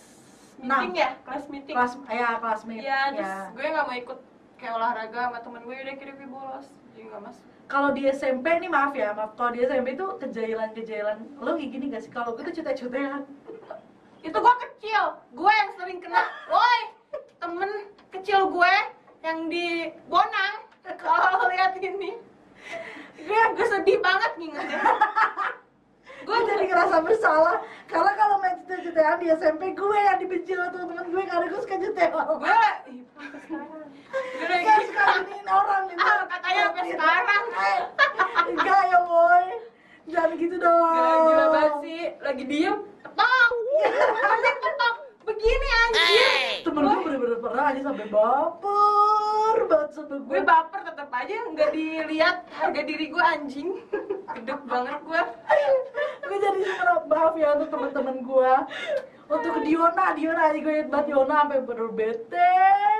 meeting 0.60 0.94
ya? 1.00 1.10
Kelas 1.24 1.46
meeting. 1.48 1.75
Kelas 1.75 1.94
ya 2.08 2.38
classmate 2.38 2.84
Iya, 2.84 3.00
terus 3.15 3.27
ya. 3.27 3.39
gue 3.56 3.65
nggak 3.65 3.86
mau 3.88 3.96
ikut 3.98 4.20
kayak 4.62 4.74
olahraga 4.77 5.20
sama 5.32 5.39
temen 5.41 5.62
gue 5.65 5.74
udah 5.74 5.96
kira 5.98 6.12
gue 6.13 6.27
bolos 6.30 6.68
jadi 6.94 7.10
nggak 7.10 7.24
masuk 7.25 7.46
kalau 7.72 7.89
di 7.96 8.03
SMP 8.12 8.46
nih 8.60 8.68
maaf 8.68 8.91
ya 8.91 9.15
maaf. 9.15 9.32
Kalau 9.39 9.56
di 9.56 9.63
SMP 9.63 9.96
tuh 9.96 10.20
kejailan-kejailan. 10.20 11.39
Lo 11.39 11.56
kayak 11.56 11.72
gini 11.72 11.88
gak 11.88 12.03
sih? 12.03 12.12
Kalau 12.12 12.36
gue 12.36 12.44
tuh 12.51 12.60
cutek-cutekan 12.60 13.24
itu 14.27 14.36
gue 14.36 14.56
kecil. 14.68 15.03
Gue 15.32 15.48
yang 15.56 15.72
sering 15.80 16.03
kena. 16.03 16.20
Woi 16.51 16.80
temen 17.39 17.88
kecil 18.12 18.51
gue 18.51 18.74
yang 19.24 19.48
di 19.48 19.88
Bonang. 20.12 20.68
Kalau 21.00 21.48
lihat 21.48 21.80
ini. 21.80 22.20
Gue 23.24 23.41
gue 23.56 23.65
sedih 23.72 24.03
banget 24.03 24.36
ngingetnya 24.36 24.82
gue 26.21 26.37
jadi 26.45 26.63
ngerasa 26.65 26.95
bersalah. 27.01 27.57
Karena 27.85 28.11
kalau 28.13 28.35
main 28.37 28.55
cutek-cutekan 28.59 29.17
di 29.17 29.27
SMP 29.31 29.61
gue 29.71 29.97
yang 29.99 30.17
dibenci 30.17 30.51
sama 30.53 30.69
temen-temen 30.69 31.07
gue 31.07 31.23
karena 31.25 31.45
gue 31.47 31.59
suka 31.59 31.75
cutek 31.77 32.09
gue 32.09 32.23
gue 34.51 34.75
suka 34.87 35.03
giniin 35.17 35.47
orang 35.47 35.81
gitu 35.87 36.01
Ah, 36.01 36.25
katanya 36.27 36.61
sampai 36.67 36.83
sekarang. 36.89 37.43
Eh, 37.51 37.79
Enggak 38.49 38.81
ya 38.85 38.99
boy. 39.03 39.45
Jangan 40.03 40.31
gitu 40.35 40.55
dong. 40.57 40.91
Gila, 40.91 41.13
gila 41.21 41.45
banget 41.47 41.73
sih. 41.81 42.03
Lagi 42.19 42.43
diem 42.43 42.77
tetok 43.01 43.51
anjing 44.21 44.57
tetok 44.59 44.95
begini 45.21 45.67
anjing 45.69 46.57
Temen 46.61 46.81
gue 46.81 46.99
bener-bener 47.01 47.37
pernah 47.39 47.63
aja 47.69 47.81
sampai 47.81 48.05
baper 48.09 49.57
banget 49.69 49.89
sama 49.93 50.05
gue 50.09 50.19
gue 50.21 50.39
baper 50.41 50.79
tetap 50.83 51.09
aja. 51.11 51.35
Nggak 51.47 51.69
dilihat 51.71 52.37
harga 52.51 52.81
diri 52.81 53.05
gue 53.07 53.23
anjing. 53.23 53.69
Gedek 54.31 54.61
banget 54.65 54.99
gue 55.01 55.21
gue 56.31 56.39
jadi 56.39 56.59
sebenarnya 56.63 57.03
maaf 57.11 57.35
ya 57.35 57.50
untuk 57.53 57.69
teman-teman 57.69 58.15
gue 58.23 58.53
untuk 59.27 59.55
Diona 59.61 60.05
Diona 60.15 60.41
aja 60.47 60.55
gue 60.57 60.75
banget 60.88 61.05
Diona 61.05 61.35
sampai 61.43 61.59
bener 61.59 61.88
bete 61.91 62.55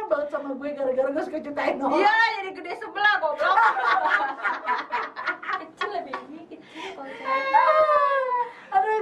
banget 0.05 0.27
sama 0.27 0.51
gue 0.51 0.69
gara-gara 0.75 1.07
gue 1.09 1.23
suka 1.23 1.39
ceritain 1.39 1.79
orang. 1.79 1.95
iya 1.95 2.11
jadi 2.35 2.50
gede 2.51 2.71
sebelah 2.75 3.13
goblok 3.23 3.55
kecil 5.63 5.89
lebih 5.93 6.13
ini 6.27 6.43
kecil 6.45 6.59
kalau 6.91 7.11
cewek 7.15 7.39
Ah, 8.71 8.79
aduh 8.79 9.00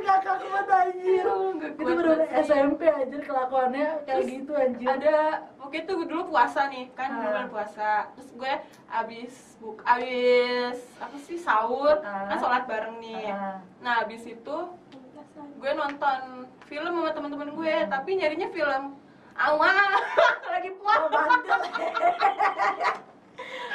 kuat 0.60 0.84
anjir. 0.84 1.25
Itu 1.72 1.82
banget 1.82 2.20
sih. 2.28 2.44
SMP 2.46 2.82
anjir 2.86 3.22
kelakuannya 3.22 3.88
kayak 4.04 4.18
Terus 4.20 4.28
gitu 4.30 4.51
anjir. 4.54 4.88
ada 4.89 5.16
waktu 5.58 5.75
itu 5.80 5.94
dulu 6.01 6.22
puasa 6.28 6.68
nih 6.68 6.92
kan 6.94 7.10
Ah. 7.10 7.20
bulan 7.24 7.48
puasa. 7.48 7.92
Terus 8.13 8.30
gue 8.34 8.54
abis 8.89 9.34
buk 9.58 9.80
abis 9.82 10.78
apa 10.98 11.16
sih 11.18 11.38
sahur 11.38 12.01
Ah. 12.01 12.28
kan 12.28 12.38
sholat 12.38 12.63
bareng 12.66 13.00
nih. 13.00 13.28
Ah. 13.28 13.63
nah 13.80 14.04
abis 14.04 14.25
itu 14.25 14.58
gue 15.56 15.72
nonton 15.74 16.20
film 16.66 16.92
sama 16.94 17.12
teman-teman 17.12 17.50
gue 17.54 17.75
tapi 17.88 18.10
nyarinya 18.16 18.50
film. 18.50 18.84
Awal 19.34 19.72
lagi 20.51 20.70
Oh, 20.70 20.78
puasa 20.78 21.08
bandel. 21.08 21.60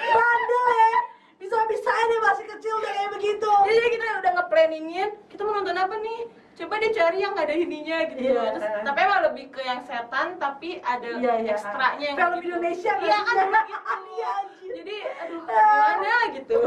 Bandel 0.07 0.67
ya. 0.71 0.93
Bisa 1.35 1.57
bisa 1.67 1.91
dia 1.91 2.21
masih 2.23 2.47
kecil 2.47 2.73
udah 2.75 2.93
kayak 2.93 3.11
begitu. 3.12 3.50
Jadi 3.67 3.88
kita 3.91 4.05
udah 4.19 4.33
nge-planningin. 4.35 5.09
Kita 5.26 5.41
mau 5.43 5.55
nonton 5.55 5.73
apa 5.75 5.95
nih 5.99 6.19
coba 6.54 6.75
deh 6.78 6.92
cari 6.92 7.18
yang 7.18 7.34
ada 7.34 7.50
ininya 7.50 7.99
gitu. 8.06 8.20
Iya. 8.25 8.42
terus 8.54 8.82
tapi 8.82 8.99
emang 9.00 9.23
lebih 9.26 9.44
ke 9.50 9.61
yang 9.61 9.82
setan 9.82 10.38
tapi 10.38 10.78
ada 10.80 11.08
Iya, 11.12 11.32
iya. 11.40 11.52
ekstranya 11.52 12.06
yang 12.06 12.16
Film 12.16 12.34
gitu. 12.37 12.46
Indonesia 12.49 12.92
iya 12.96 13.18
kan 13.20 13.37
begitu 13.44 13.75
Iya, 14.14 14.32
jadi 14.70 14.96
aduh 15.20 15.40
gimana 15.42 16.14
gitu. 16.32 16.58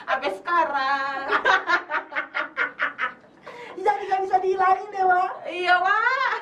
Sampai 0.00 0.30
sekarang. 0.32 1.20
Jadi 3.78 4.02
nggak 4.04 4.20
bisa 4.24 4.36
dihilangin 4.38 4.88
deh 4.90 5.04
wah 5.06 5.30
iya 5.46 5.74
wah 5.78 6.34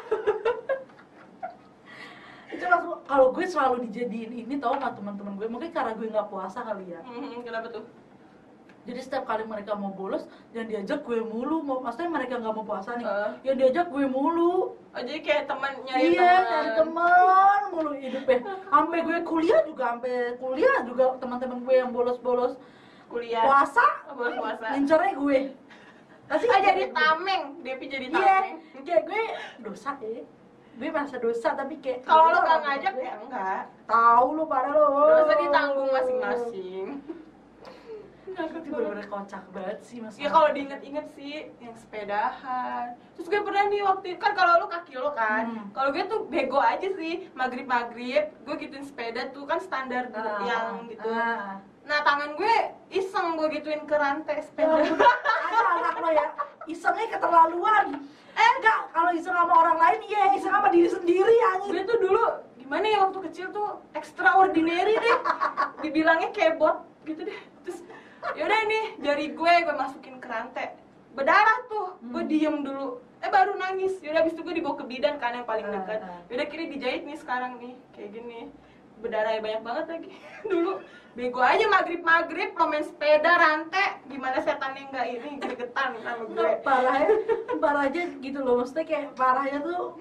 itu 2.49 2.65
langsung 2.65 2.97
kalau 3.05 3.27
gue 3.29 3.45
selalu 3.45 3.77
dijadiin 3.85 4.33
ini 4.33 4.55
tau 4.57 4.73
sama 4.73 4.97
teman-teman 4.97 5.37
gue? 5.37 5.45
Mungkin 5.45 5.69
karena 5.69 5.93
gue 5.93 6.09
nggak 6.09 6.33
puasa 6.33 6.65
kali 6.65 6.89
ya. 6.89 7.05
Hmm, 7.05 7.45
kenapa 7.45 7.69
tuh 7.69 7.85
jadi 8.87 9.01
setiap 9.03 9.27
kali 9.27 9.43
mereka 9.43 9.75
mau 9.75 9.91
bolos 9.91 10.31
yang 10.55 10.71
diajak 10.71 11.03
gue 11.03 11.19
mulu. 11.19 11.59
Mau 11.59 11.83
maksudnya 11.83 12.07
mereka 12.07 12.39
nggak 12.39 12.55
mau 12.55 12.63
puasa 12.63 12.95
nih. 12.95 13.03
Eh. 13.03 13.31
yang 13.51 13.57
diajak 13.59 13.91
gue 13.91 14.07
mulu. 14.07 14.79
Oh 14.79 15.03
jadi 15.03 15.21
kayak 15.27 15.45
teman 15.51 15.75
nyari 15.83 16.15
iya 16.15 16.33
nyari 16.47 16.71
teman 16.79 17.63
mulu 17.75 17.91
hidupnya 17.99 18.39
sampai 18.71 18.99
gue 19.03 19.19
kuliah 19.27 19.61
juga 19.67 19.85
sampai 19.93 20.15
kuliah 20.39 20.77
juga 20.87 21.05
teman-teman 21.19 21.59
gue 21.67 21.75
yang 21.75 21.91
bolos-bolos. 21.91 22.55
Kuliah. 23.11 23.43
Puasa? 23.43 23.87
Oh, 24.07 24.15
bolos 24.15 24.39
puasa. 24.39 24.67
Ngincernya 24.79 25.13
gue. 25.19 25.39
Kasih 26.31 26.49
ah 26.51 26.61
jadi 26.63 26.85
tameng. 26.95 27.43
Devi 27.67 27.87
jadi 27.91 28.07
iya 28.07 28.15
tameng. 28.15 28.57
kayak 28.87 29.03
gue 29.11 29.23
dosa 29.67 29.99
ya. 29.99 30.23
Gue 30.79 30.89
merasa 30.95 31.19
dosa 31.19 31.49
tapi 31.59 31.75
kayak 31.83 32.07
kalau 32.07 32.31
lo 32.31 32.39
gak 32.39 32.63
ngajak 32.63 32.95
ya 33.03 33.13
enggak. 33.19 33.63
Tahu 33.91 34.27
lu 34.31 34.45
pada 34.47 34.71
lu 34.71 34.87
dosa 35.11 35.35
ditanggung 35.43 35.91
masing-masing 35.91 37.03
itu 38.27 38.39
bener-bener 38.67 39.07
kocak 39.07 39.45
banget 39.51 39.79
sih 39.81 39.99
mas 39.99 40.15
Ya 40.17 40.27
kalau 40.27 40.51
diinget-inget 40.51 41.07
sih 41.13 41.33
yang 41.57 41.75
sepedahan. 41.75 42.99
Terus 43.15 43.27
gue 43.27 43.41
pernah 43.41 43.65
nih 43.67 43.83
waktu 43.83 44.07
itu 44.09 44.19
kan 44.19 44.33
kalau 44.33 44.59
lu 44.59 44.67
kaki 44.67 44.95
lo 44.95 45.11
kan. 45.13 45.45
Hmm. 45.47 45.67
Kalau 45.71 45.89
gue 45.91 46.05
tuh 46.05 46.21
bego 46.27 46.59
aja 46.59 46.89
sih 46.91 47.31
maghrib 47.33 47.65
maghrib 47.65 48.35
gue 48.37 48.55
gituin 48.57 48.83
sepeda 48.83 49.31
tuh 49.31 49.45
kan 49.45 49.59
standar 49.59 50.11
Ah, 50.13 50.43
yang 50.43 50.67
gitu. 50.87 51.07
ah. 51.07 51.63
Nah 51.83 51.99
tangan 52.03 52.35
gue 52.35 52.55
iseng 52.91 53.37
gue 53.37 53.49
gituin 53.53 53.83
ke 53.83 53.95
rantai 53.95 54.37
Ya 54.37 54.43
sepeda. 54.43 54.75
ampun, 54.75 54.99
ada 54.99 55.59
anak 55.79 55.95
lo 55.97 56.11
ya 56.11 56.27
isengnya 56.67 57.07
keterlaluan 57.09 57.87
eh 58.35 58.49
enggak 58.53 58.91
kalau 58.91 59.11
iseng 59.11 59.33
sama 59.33 59.55
orang 59.57 59.79
lain 59.79 60.01
iya 60.05 60.35
iseng 60.35 60.51
sama 60.51 60.69
diri 60.69 60.91
sendiri 60.91 61.31
gue 61.31 61.47
anjing 61.55 61.87
tuh 61.87 61.97
dulu 61.97 62.25
gimana 62.57 62.85
ya 62.85 62.99
waktu 63.01 63.19
kecil 63.31 63.47
tuh 63.49 63.69
extraordinary 63.95 64.99
deh. 64.99 65.19
Dibilangnya 65.79 66.29
kebot 66.31 66.77
gitu 67.05 67.23
deh. 67.23 67.39
Terus 67.63 67.79
yaudah 68.35 68.61
nih 68.65 68.85
jari 68.99 69.27
gue 69.31 69.53
gue 69.63 69.75
masukin 69.75 70.17
ke 70.17 70.27
rantai. 70.27 70.75
Berdarah 71.13 71.59
tuh 71.67 71.87
gue 72.03 72.19
Hmm. 72.19 72.29
diem 72.29 72.57
dulu. 72.61 72.87
Eh 73.19 73.29
baru 73.29 73.55
nangis. 73.55 73.97
Yaudah 74.01 74.21
abis 74.21 74.35
itu 74.35 74.43
gue 74.43 74.55
dibawa 74.55 74.75
ke 74.75 74.85
bidan 74.85 75.17
kan 75.17 75.33
yang 75.33 75.45
paling 75.45 75.65
Ah, 75.65 75.73
dekat. 75.75 76.01
ah. 76.01 76.21
yaudah 76.27 76.47
kira 76.47 76.65
dijahit 76.67 77.03
nih 77.03 77.17
sekarang 77.17 77.57
nih. 77.57 77.75
Kayak 77.93 78.11
gini. 78.13 78.41
Berdarahnya 78.97 79.41
banyak 79.41 79.63
banget 79.63 79.85
lagi. 79.87 80.11
Dulu 80.51 80.73
bego 81.13 81.41
aja 81.41 81.65
maghrib 81.67 82.01
maghrib 82.03 82.53
lo 82.53 82.65
main 82.67 82.83
sepeda 82.83 83.33
rantai. 83.35 84.05
Gimana 84.05 84.37
setannya 84.39 84.83
nggak 84.89 85.07
ini 85.11 85.31
gregetan 85.39 85.91
sama 85.97 86.23
gue. 86.23 86.35
Nggak, 86.35 86.55
parahnya 86.61 87.09
parahnya 87.57 88.03
gitu 88.19 88.39
loh. 88.41 88.55
Maksudnya 88.59 88.85
kayak 88.85 89.07
parahnya 89.15 89.59
tuh 89.61 89.97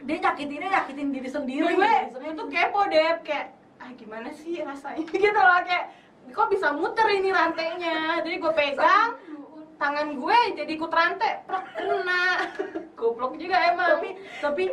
dia 0.00 0.16
nyakitinnya 0.18 0.68
nyakitin 0.70 1.08
diri 1.12 1.28
sendiri. 1.28 1.76
Gue 1.76 1.92
gitu. 2.08 2.32
tuh 2.34 2.46
kepo 2.48 2.80
deh 2.88 3.20
kayak 3.20 3.52
ah 3.80 3.90
gimana 3.92 4.28
sih 4.30 4.60
rasanya? 4.60 5.02
Gitu 5.14 5.32
loh 5.32 5.60
kayak 5.62 5.84
kok 6.30 6.48
bisa 6.48 6.70
muter 6.70 7.08
ini 7.08 7.30
rantainya? 7.30 8.20
Jadi 8.20 8.36
gue 8.36 8.52
pegang 8.52 9.16
tangan 9.76 10.12
gue 10.12 10.38
jadi 10.54 10.70
ikut 10.70 10.92
rantai 10.92 11.40
prak, 11.42 11.64
kena. 11.72 12.24
Goblok 13.00 13.34
juga 13.34 13.56
emang. 13.66 13.96
Tapi 13.96 14.10
tapi 14.38 14.64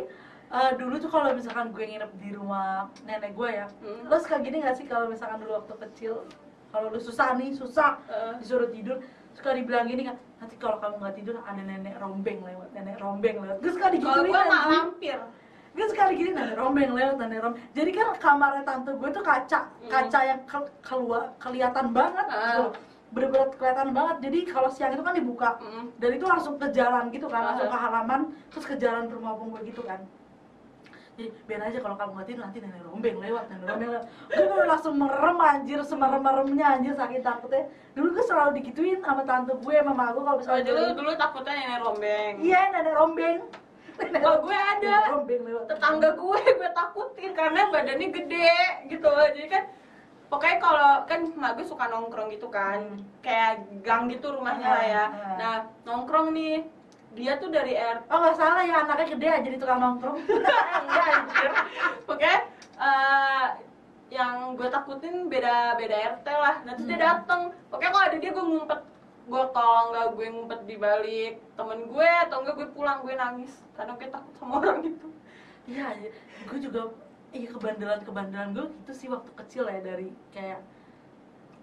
eh, 0.48 0.70
dulu 0.76 0.94
tuh 0.96 1.08
kalau 1.08 1.32
misalkan 1.32 1.72
gue 1.72 1.80
nginep 1.82 2.12
di 2.14 2.30
rumah 2.30 2.86
nenek 3.02 3.32
gue 3.32 3.48
ya 3.50 3.66
Hmm. 3.80 4.04
lo 4.04 4.16
suka 4.16 4.36
gini 4.38 4.60
gak 4.60 4.76
sih 4.76 4.84
kalau 4.84 5.08
misalkan 5.08 5.40
dulu 5.40 5.58
waktu 5.58 5.74
kecil? 5.88 6.28
Kalau 6.68 6.92
lu 6.92 7.00
susah 7.00 7.32
nih 7.34 7.52
susah 7.52 7.96
Eh. 8.04 8.32
disuruh 8.38 8.68
tidur 8.68 9.00
suka 9.32 9.54
dibilang 9.54 9.86
gini 9.86 10.02
kan 10.04 10.16
nanti 10.36 10.54
kalau 10.56 10.76
kamu 10.76 10.98
nggak 10.98 11.16
tidur 11.16 11.36
ada 11.40 11.58
nenek 11.58 11.94
rombeng 11.96 12.42
lewat 12.42 12.68
nenek 12.70 12.98
rombeng 12.98 13.38
lewat. 13.38 13.56
Gue 13.58 13.72
suka 13.72 13.88
kalau 13.88 13.94
digituin 13.96 14.24
gue 14.26 14.34
mak 14.34 14.44
anjing. 14.44 14.68
lampir 14.70 15.18
gue 15.78 15.88
sekali 15.88 16.12
gini 16.16 16.30
nenek 16.32 16.56
rombeng 16.56 16.90
lewat 16.90 17.14
nenek 17.16 17.38
rombeng 17.40 17.62
jadi 17.70 17.90
kan 17.92 18.06
kamarnya 18.18 18.62
tante 18.62 18.90
gue 18.90 19.08
tuh 19.08 19.22
kaca 19.22 19.60
Hmm. 19.62 19.86
kaca 19.88 20.18
yang 20.20 20.40
kel- 20.44 20.74
keluar 20.80 21.30
kelihatan 21.38 21.86
banget 21.92 22.26
loh. 22.58 22.74
bener-bener 23.08 23.48
kelihatan 23.52 23.88
banget 23.90 24.16
jadi 24.20 24.38
kalau 24.48 24.68
siang 24.68 24.90
itu 24.90 25.00
kan 25.00 25.14
dibuka 25.14 25.56
Mm. 25.56 25.86
dan 25.96 26.10
itu 26.12 26.24
langsung 26.24 26.54
ke 26.54 26.68
jalan 26.68 27.08
gitu 27.08 27.24
kan 27.26 27.40
langsung 27.42 27.64
Ah. 27.64 27.72
ke 27.72 27.78
halaman 27.80 28.20
terus 28.48 28.64
ke 28.64 28.76
jalan 28.76 29.06
rumah 29.06 29.32
opung 29.32 29.48
gue 29.50 29.64
gitu 29.64 29.80
kan 29.80 30.02
jadi 31.14 31.34
biar 31.44 31.60
aja 31.64 31.78
kalau 31.80 31.96
kamu 31.96 32.10
nggak 32.12 32.26
tidur 32.26 32.42
nanti 32.44 32.58
nenek 32.60 32.82
rombeng 32.84 33.16
lewat 33.16 33.44
nenek 33.48 33.66
rombeng 33.66 33.90
lewat 33.90 34.04
gue 34.28 34.64
langsung 34.66 34.94
merem 34.94 35.38
anjir 35.40 35.80
semerem-meremnya 35.82 36.66
anjir 36.70 36.92
saking 36.92 37.22
takutnya 37.22 37.62
dulu 37.92 38.08
gue 38.12 38.24
selalu 38.24 38.50
digituin 38.54 38.98
sama 39.00 39.22
tante 39.24 39.52
gue 39.56 39.74
sama 39.74 39.90
mama 39.90 40.04
gue 40.10 40.20
kalau 40.20 40.30
Oh, 40.30 40.38
misalnya 40.38 40.62
dulu 40.64 40.78
tidur. 40.80 40.96
dulu 40.96 41.10
takutnya 41.16 41.52
nenek 41.56 41.80
rombeng 41.80 42.32
iya 42.40 42.60
nenek 42.68 42.94
rombeng 42.94 43.38
Kalau 43.98 44.38
gue 44.40 44.54
ada. 44.54 44.94
tetangga 45.66 46.10
gue 46.12 46.40
gue 46.54 46.70
takutin 46.72 47.30
karena 47.32 47.60
badannya 47.68 48.08
gede 48.08 48.54
gitu. 48.88 49.08
Jadi 49.08 49.48
kan 49.48 49.64
pokoknya 50.26 50.56
kalau 50.58 50.90
kan 51.04 51.20
mak 51.34 51.56
gue 51.56 51.64
suka 51.64 51.86
nongkrong 51.86 52.30
gitu 52.30 52.46
kan. 52.48 52.78
Hmm. 52.84 53.02
kayak 53.20 53.52
gang 53.82 54.06
gitu 54.06 54.30
rumahnya 54.30 54.68
lah 54.68 54.84
ya. 54.84 55.04
Hmm. 55.06 55.34
nah 55.36 55.54
nongkrong 55.82 56.30
nih 56.30 56.64
dia 57.10 57.36
tuh 57.36 57.48
dari 57.48 57.72
RT 57.72 58.04
oh 58.06 58.18
nggak 58.18 58.36
salah 58.36 58.62
ya 58.62 58.84
anaknya 58.84 59.06
gede 59.16 59.28
aja 59.32 59.48
di 59.48 59.58
tukang 59.58 59.80
nongkrong. 59.80 60.16
Enggak 60.20 61.06
anjir. 61.16 61.50
Pokoknya 62.04 62.38
eh, 62.78 63.46
yang 64.08 64.54
gue 64.54 64.68
takutin 64.68 65.26
beda 65.26 65.74
beda 65.74 65.96
RT 66.14 66.26
lah. 66.28 66.56
Nah 66.62 66.72
terus 66.72 66.86
dia 66.86 66.96
Hmm. 66.96 67.06
dateng. 67.08 67.40
Pokoknya 67.68 67.90
kalau 67.90 68.04
ada 68.06 68.16
dia 68.16 68.30
gue 68.30 68.44
ngumpet 68.44 68.80
gue 69.28 69.42
tolong 69.52 69.86
nggak 69.92 70.06
gue 70.16 70.26
ngumpet 70.32 70.60
di 70.64 70.76
balik 70.76 71.32
temen 71.54 71.80
gue 71.86 72.08
atau 72.24 72.36
enggak 72.40 72.54
gue 72.56 72.68
pulang 72.72 72.98
gue 73.04 73.14
nangis 73.14 73.52
karena 73.76 73.92
gue 73.94 74.08
takut 74.08 74.34
sama 74.40 74.52
orang 74.60 74.78
gitu 74.88 75.08
iya 75.68 75.92
iya. 75.94 76.10
gue 76.48 76.58
juga 76.58 76.80
iya 77.30 77.48
kebandelan 77.52 78.00
kebandelan 78.02 78.48
gue 78.56 78.66
gitu 78.72 78.92
sih 78.96 79.08
waktu 79.12 79.30
kecil 79.36 79.68
ya 79.68 79.84
dari 79.84 80.08
kayak 80.32 80.64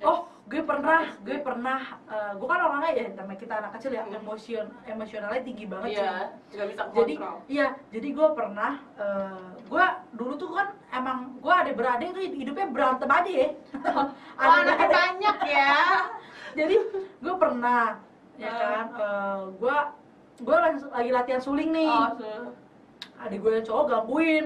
oh 0.05 0.29
gue 0.45 0.61
pernah 0.61 1.09
gue 1.25 1.41
pernah 1.41 1.81
eh, 2.05 2.31
gue 2.37 2.45
kan 2.45 2.59
orangnya 2.61 2.91
ya 2.93 3.05
namanya 3.17 3.39
kita 3.41 3.53
anak 3.57 3.71
kecil 3.79 3.91
ya 3.97 4.05
Hmm. 4.05 4.13
emosion 4.13 4.65
emosionalnya 4.85 5.41
tinggi 5.41 5.65
banget 5.65 5.97
iya 5.97 6.37
bisa 6.53 6.85
jadi 6.93 7.13
iya 7.49 7.67
jadi 7.89 8.07
gue 8.13 8.27
pernah 8.37 8.77
eh, 8.93 9.45
gue 9.65 9.85
dulu 10.13 10.33
tuh 10.37 10.53
kan 10.53 10.67
emang 10.93 11.41
gue 11.41 11.49
ada 11.49 11.71
beradik 11.73 12.13
tuh 12.13 12.21
hidupnya 12.21 12.69
berantem 12.69 13.09
aja 13.09 13.31
ya 13.33 13.49
Oh, 14.35 14.51
anaknya 14.51 14.87
banyak 14.91 15.37
ya. 15.47 15.73
jadi 16.55 16.75
gue 16.95 17.35
pernah 17.35 17.99
ya 18.35 18.51
Hmm. 18.51 18.59
kan 18.59 18.85
gue 19.59 19.77
gue 20.35 20.57
lagi 20.91 21.11
latihan 21.11 21.39
suling 21.39 21.71
nih. 21.71 21.87
Oh, 21.87 22.11
adik 23.23 23.39
gue 23.39 23.51
yang 23.55 23.63
cowok 23.63 23.85
gangguin. 23.87 24.45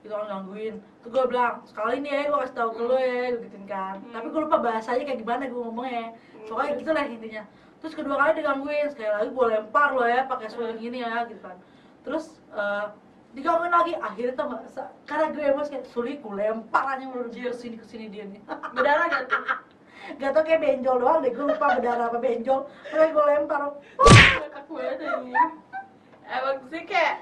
Gitu 0.00 0.12
kan 0.12 0.26
gangguin. 0.28 0.74
Tuh 1.00 1.08
gue 1.08 1.24
bilang 1.32 1.64
sekali 1.64 2.04
nih 2.04 2.12
ya 2.12 2.22
gue 2.28 2.38
kasih 2.44 2.56
tau 2.56 2.70
ke 2.76 2.82
lo 2.84 2.96
ya 3.00 3.32
gue 3.32 3.40
gituin 3.48 3.64
kan. 3.64 3.96
Hmm. 4.04 4.12
tapi 4.12 4.26
gue 4.28 4.40
lupa 4.44 4.58
bahasanya 4.60 5.02
kayak 5.08 5.20
gimana 5.24 5.48
gue 5.48 5.60
ngomongnya. 5.60 6.12
Pokoknya 6.44 6.72
gitu 6.76 6.90
lah 6.92 7.04
intinya. 7.08 7.44
Terus 7.80 7.92
kedua 7.96 8.16
kali 8.20 8.30
digangguin 8.36 8.86
sekali 8.92 9.08
lagi 9.08 9.28
gue 9.32 9.46
lempar 9.48 9.88
lo 9.96 10.04
ya 10.04 10.28
pakai 10.28 10.48
suling 10.52 10.76
gini 10.76 11.00
ya 11.00 11.24
gitu 11.24 11.40
kan. 11.40 11.56
Terus 12.04 12.36
eh, 12.52 12.86
digangguin 13.32 13.72
lagi. 13.72 13.92
Akhirnya 13.96 14.36
tuh 14.36 14.46
karena 15.08 15.32
gue 15.32 15.44
emosi 15.48 15.68
kayak 15.72 15.86
suling 15.88 16.20
gue 16.20 16.34
lempar 16.36 16.84
aja 16.84 17.04
mulu 17.08 17.32
ke 17.32 17.56
sini 17.56 17.80
ke 17.80 17.86
sini 17.88 18.12
dia 18.12 18.28
nih. 18.28 18.44
Berdarah 18.76 19.08
gak 19.08 19.24
tuh? 19.32 19.40
gak 20.16 20.32
tau 20.32 20.42
kayak 20.42 20.60
benjol 20.60 20.96
doang 20.98 21.18
deh 21.20 21.30
gue 21.30 21.44
lupa 21.44 21.66
berdarah 21.76 22.06
apa 22.08 22.18
benjol 22.18 22.60
pokoknya 22.88 23.08
gue 23.10 23.24
lempar 23.28 23.60
Ngakak 23.70 24.64
banget 24.66 24.98
ini. 25.04 25.32
Emang 26.26 26.56
sih 26.66 26.82
kayak 26.84 27.14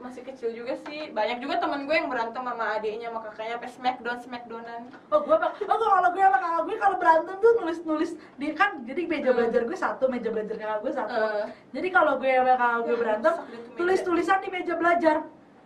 masih 0.00 0.24
kecil 0.24 0.48
juga 0.52 0.72
sih. 0.88 1.12
Banyak 1.12 1.40
juga 1.40 1.60
temen 1.60 1.84
gue 1.84 1.92
yang 1.92 2.08
berantem 2.08 2.40
sama 2.40 2.64
adiknya 2.76 3.08
sama 3.08 3.20
kakaknya 3.20 3.56
sampai 3.56 3.68
smackdown 3.68 4.18
smackdownan. 4.20 4.82
Oh 5.08 5.20
gue 5.20 5.36
bang, 5.36 5.52
oh 5.60 5.76
kalau 5.76 6.08
gue 6.08 6.22
sama 6.22 6.38
kakak 6.38 6.62
gue 6.64 6.76
kalau 6.76 6.96
berantem 6.96 7.34
tuh 7.36 7.52
nulis 7.60 7.80
nulis 7.84 8.10
di 8.36 8.46
kan 8.52 8.70
jadi 8.84 9.00
meja 9.04 9.30
Hmm. 9.32 9.36
belajar 9.36 9.62
gue 9.64 9.76
satu 9.76 10.04
meja 10.08 10.28
belajar 10.28 10.56
kakak 10.56 10.78
gue 10.80 10.92
satu. 10.92 11.20
Eh. 11.20 11.46
Jadi 11.72 11.88
kalau 11.88 12.12
gue 12.16 12.30
sama 12.32 12.52
kakak 12.56 12.80
gue 12.80 12.92
Ya, 12.92 13.00
berantem 13.00 13.34
tulis 13.76 14.00
tulisan 14.00 14.38
di 14.40 14.48
meja 14.48 14.74
belajar. 14.74 15.16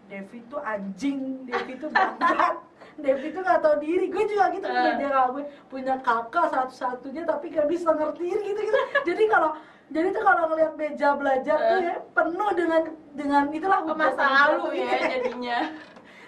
Devi 0.04 0.38
tuh 0.46 0.60
anjing, 0.60 1.18
Devi 1.48 1.72
tuh 1.78 1.88
bangsat. 1.88 2.54
Devi 2.96 3.28
tuh 3.28 3.40
gak 3.40 3.58
tau 3.58 3.76
diri, 3.76 4.06
gue 4.06 4.24
juga 4.24 4.50
gitu 4.50 4.66
meja 4.66 4.94
kakak 5.04 5.28
gue 5.32 5.44
punya 5.66 5.94
kakak 5.98 6.46
satu-satunya 6.48 7.22
tapi 7.22 7.48
gak 7.48 7.66
bisa 7.66 7.90
ngerti 7.90 8.24
gitu 8.32 8.60
gitu. 8.60 8.78
Jadi 9.04 9.22
kalau 9.26 9.50
jadi 9.86 10.08
tuh 10.10 10.22
kalau 10.22 10.42
ngeliat 10.48 10.72
meja 10.74 11.08
belajar 11.12 11.56
tuh 11.56 11.76
Eh. 11.76 11.82
ya 11.84 11.94
penuh 12.10 12.50
dengan 12.52 12.82
dengan 13.12 13.42
itulah 13.48 13.80
Oh, 13.82 13.92
masa 13.92 14.24
lalu 14.24 14.80
ya 14.80 14.94
jadinya. 15.12 15.58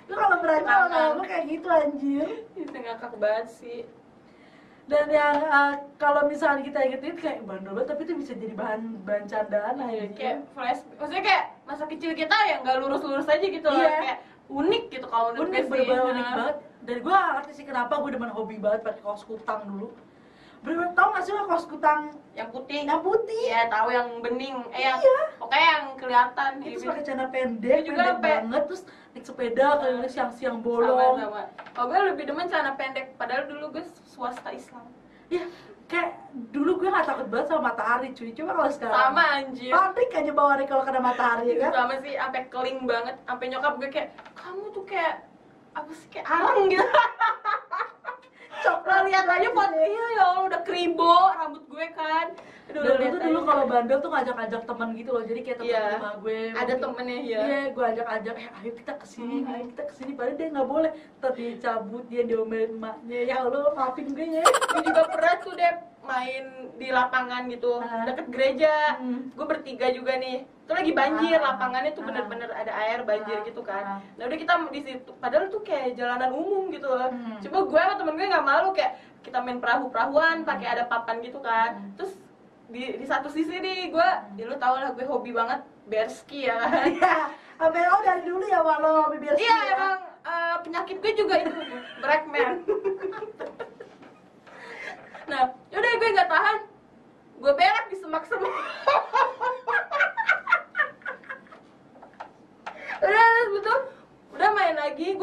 Lu 0.07 0.15
kalau 0.15 0.37
berantem 0.39 0.67
sama 0.67 0.77
kakak 0.77 0.91
Kenangan. 0.91 1.15
gue 1.15 1.27
kayak 1.27 1.45
gitu 1.49 1.69
anjir. 1.69 2.27
Itu 2.55 2.77
ngakak 2.77 3.13
banget 3.17 3.47
sih. 3.51 3.81
dan 4.87 5.11
yang 5.11 5.43
uh, 5.43 5.75
kalau 5.99 6.31
misalnya 6.31 6.63
kita 6.63 6.79
ingetin 6.81 7.19
kayak 7.19 7.43
bandel 7.43 7.75
banget 7.75 7.91
tapi 7.91 8.07
itu 8.07 8.15
bisa 8.15 8.33
jadi 8.33 8.55
bahan 8.55 9.03
bahan 9.03 9.27
candaan 9.27 9.83
aja 9.83 9.91
Iya, 9.93 10.07
kayak 10.15 10.37
flash, 10.55 10.87
maksudnya 10.95 11.23
kayak 11.27 11.45
masa 11.67 11.85
kecil 11.85 12.15
kita 12.15 12.37
yang 12.47 12.63
nggak 12.63 12.79
lurus-lurus 12.79 13.27
aja 13.27 13.43
gitu 13.43 13.67
loh, 13.67 13.83
Iya. 13.83 13.99
kayak 13.99 14.19
unik 14.49 14.85
gitu 14.89 15.07
kalau 15.07 15.31
menurut 15.31 15.49
unik 15.49 15.53
gue 15.53 15.63
sih. 15.63 15.71
bener-bener 15.73 16.05
unik 16.09 16.29
banget 16.33 16.57
dan 16.81 16.97
gue 16.99 17.13
gak 17.13 17.33
ngerti 17.35 17.53
sih 17.53 17.65
kenapa 17.65 17.93
gue 17.97 18.11
demen 18.11 18.31
hobi 18.31 18.57
banget 18.57 18.81
pakai 18.81 19.01
kaos 19.01 19.23
kutang 19.23 19.61
dulu 19.65 19.89
bener-bener 20.59 20.93
tau 20.93 21.09
gak 21.11 21.23
sih 21.23 21.33
lo 21.33 21.45
kaos 21.45 21.65
kutang 21.65 22.01
Yang 22.33 22.49
putih. 22.53 22.81
yang 22.83 23.01
putih 23.01 23.43
Iya, 23.43 23.63
tahu 23.67 23.89
yang 23.89 24.09
bening. 24.21 24.57
Eh 24.69 24.83
yang 24.83 25.01
Iya. 25.01 25.19
pokoknya 25.37 25.67
yang 25.73 25.85
kelihatan 25.97 26.51
terus 26.61 26.79
Iya, 26.79 26.89
pakai 26.91 27.03
celana 27.03 27.27
pendek 27.27 27.79
juga 27.81 27.97
pendek 27.97 28.13
sampai- 28.13 28.37
banget 28.39 28.63
terus 28.67 28.83
naik 29.11 29.25
sepeda 29.25 29.67
keliling 29.81 30.05
siang-siang 30.07 30.55
sama 30.55 30.61
bolong 30.61 31.17
sama. 31.19 31.43
Kalau 31.73 31.87
gue 31.89 32.01
lebih 32.07 32.25
demen 32.27 32.45
celana 32.47 32.73
pendek, 32.75 33.17
padahal 33.17 33.45
dulu 33.47 33.65
gue 33.73 33.83
swasta 34.05 34.53
Islam. 34.53 34.85
Ya 35.29 35.45
kayak 35.87 36.11
dulu 36.51 36.83
gue 36.83 36.89
gak 36.89 37.07
takut 37.07 37.27
banget 37.27 37.47
sama 37.47 37.71
matahari 37.71 38.11
cuy 38.11 38.35
coba 38.35 38.53
kalau 38.55 38.71
sekarang 38.71 38.99
Sama 38.99 39.25
anjir. 39.39 39.71
panik 39.71 40.11
aja 40.13 40.33
bawaannya 40.35 40.67
kalau 40.67 40.83
kena 40.83 41.01
matahari 41.01 41.45
ya 41.47 41.57
kan 41.63 41.73
Sama 41.73 41.95
sih 42.01 42.13
sampai 42.13 42.43
keling 42.51 42.79
banget, 42.85 43.15
sampai 43.23 43.47
nyokap 43.49 43.73
gue 43.79 43.89
kayak 43.89 44.09
kamu 44.35 44.65
tuh 44.71 44.85
kayak 44.85 45.15
apa 45.73 45.91
sih 45.93 46.09
kayak 46.09 46.27
arang 46.27 46.67
gitu. 46.67 46.83
coklat 48.67 49.01
lihat 49.07 49.25
aja 49.25 49.49
iya 49.79 50.05
ya 50.13 50.23
Allah 50.27 50.43
udah 50.45 50.61
kribo 50.61 51.15
rambut 51.33 51.65
gue 51.67 51.87
kan. 51.93 52.35
Aduh, 52.67 52.83
lihat 52.83 53.15
itu 53.15 53.19
dulu 53.23 53.41
kalau 53.47 53.65
bandel 53.65 54.03
tuh 54.03 54.11
ngajak-ngajak 54.11 54.63
teman 54.67 54.89
gitu 54.93 55.11
loh 55.11 55.23
jadi 55.23 55.41
kayak 55.41 55.59
teman 55.61 55.71
Iya. 55.71 55.85
rumah 55.95 56.15
gue 56.19 56.39
ada 56.43 56.59
mungkin- 56.59 56.83
temennya 56.83 57.19
ya. 57.23 57.41
Iya, 57.41 57.61
gue 57.71 57.85
ajak-ajak, 57.87 58.35
eh 58.37 58.49
ayo 58.53 58.71
kita 58.75 58.93
ke 58.93 59.07
sini, 59.07 59.37
Mhm. 59.39 59.49
ayo 59.49 59.65
kita 59.71 59.83
ke 59.87 59.93
sini. 59.95 60.11
Padahal 60.13 60.35
dia 60.35 60.49
nggak 60.51 60.69
boleh, 60.69 60.91
dia 61.33 61.51
cabut, 61.57 62.05
dia 62.07 62.23
diomelin 62.25 62.73
emaknya. 62.75 63.19
Ya 63.25 63.37
Allah, 63.41 63.71
maafin 63.71 64.11
gue 64.11 64.27
ya. 64.33 64.43
gue 64.43 64.83
juga 64.83 65.03
pernah 65.07 65.35
tuh 65.39 65.55
deh 65.55 65.75
main 66.03 66.45
di 66.75 66.89
lapangan 66.89 67.43
gitu 67.47 67.73
Ah. 67.77 68.03
deket 68.05 68.27
gereja 68.29 68.75
Hmm. 68.99 69.31
gue 69.31 69.43
bertiga 69.45 69.87
juga 69.91 70.15
nih 70.17 70.43
itu 70.67 70.75
lagi 70.75 70.93
banjir 70.93 71.39
Ah. 71.39 71.55
lapangannya 71.55 71.91
tuh 71.95 72.03
Ah. 72.03 72.07
bener-bener 72.11 72.51
ada 72.51 72.73
air 72.83 72.99
banjir 73.01 73.39
Ah. 73.39 73.45
gitu 73.47 73.63
kan 73.63 74.03
nah 74.19 74.23
udah 74.27 74.35
kita 74.35 74.53
di 74.69 74.81
situ 74.83 75.11
padahal 75.17 75.47
tuh 75.47 75.63
kayak 75.63 75.95
jalanan 75.95 76.35
umum 76.35 76.67
gitu 76.69 76.91
loh 76.91 77.07
Hmm. 77.07 77.39
cuma 77.39 77.63
gue 77.63 77.79
sama 77.79 77.95
temen 77.95 78.15
gue 78.15 78.27
nggak 78.27 78.45
malu 78.45 78.69
kayak 78.75 78.99
kita 79.23 79.39
main 79.39 79.57
perahu-perahuan 79.57 80.43
Hmm. 80.43 80.45
pakai 80.45 80.67
ada 80.69 80.83
papan 80.85 81.23
gitu 81.23 81.39
kan 81.39 81.79
Hmm. 81.79 81.95
terus 81.95 82.13
di, 82.67 82.99
di 82.99 83.07
satu 83.07 83.31
sisi 83.31 83.57
nih 83.57 83.89
gue 83.89 84.09
ya 84.35 84.45
lu 84.45 84.59
tau 84.59 84.75
lah 84.75 84.91
gue 84.91 85.07
hobi 85.07 85.31
banget 85.31 85.63
berski 85.87 86.45
ya 86.45 86.59
kan 86.59 86.83
Iya, 87.57 87.89
lo 87.89 88.03
dari 88.03 88.21
dulu 88.21 88.45
ya 88.45 88.61
walau 88.61 89.09
bibir 89.09 89.33
Iya 89.33 89.57
emang 89.73 89.97
eh, 90.27 90.57
penyakit 90.61 90.99
gue 90.99 91.13
juga 91.15 91.39
itu 91.39 91.55
Brackman. 92.03 92.67
nah, 95.27 95.55
yaudah 95.71 95.93
gue 95.97 96.09
nggak 96.13 96.29
tahan, 96.29 96.59
gue 97.39 97.53
belak 97.55 97.85
di 97.89 97.97
semak-semak. 97.97 98.45
udah 103.01 103.29
betul, 103.53 103.79
udah 104.37 104.49
main 104.57 104.77
lagi. 104.77 105.17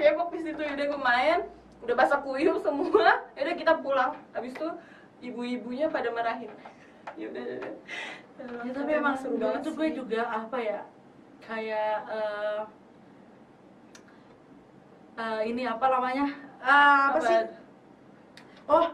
Cebok 0.00 0.28
di 0.32 0.40
situ. 0.42 0.60
Udah 0.60 0.84
gue 0.86 1.00
main. 1.00 1.38
Udah 1.80 1.94
basah 1.96 2.20
kuyup 2.20 2.60
semua. 2.60 3.24
Udah 3.40 3.54
kita 3.56 3.72
pulang. 3.80 4.12
Habis 4.36 4.52
itu 4.56 4.68
ibu-ibunya 5.24 5.88
pada 5.88 6.08
marahin. 6.12 6.52
Ya 7.16 7.26
udah 7.32 7.44
ya, 8.64 8.72
tapi 8.72 8.90
emang 8.96 9.16
seru 9.20 9.36
banget 9.36 9.60
itu 9.60 9.70
gue 9.76 9.88
juga 9.92 10.20
apa 10.24 10.56
ya 10.60 10.80
kayak 11.44 11.96
eh, 12.08 12.60
eh, 15.20 15.40
ini 15.48 15.62
apa 15.68 15.86
namanya? 15.88 16.26
Ah, 16.60 17.12
apa, 17.12 17.18
Apa? 17.18 17.28
sih? 17.28 17.40
Oh 18.68 18.86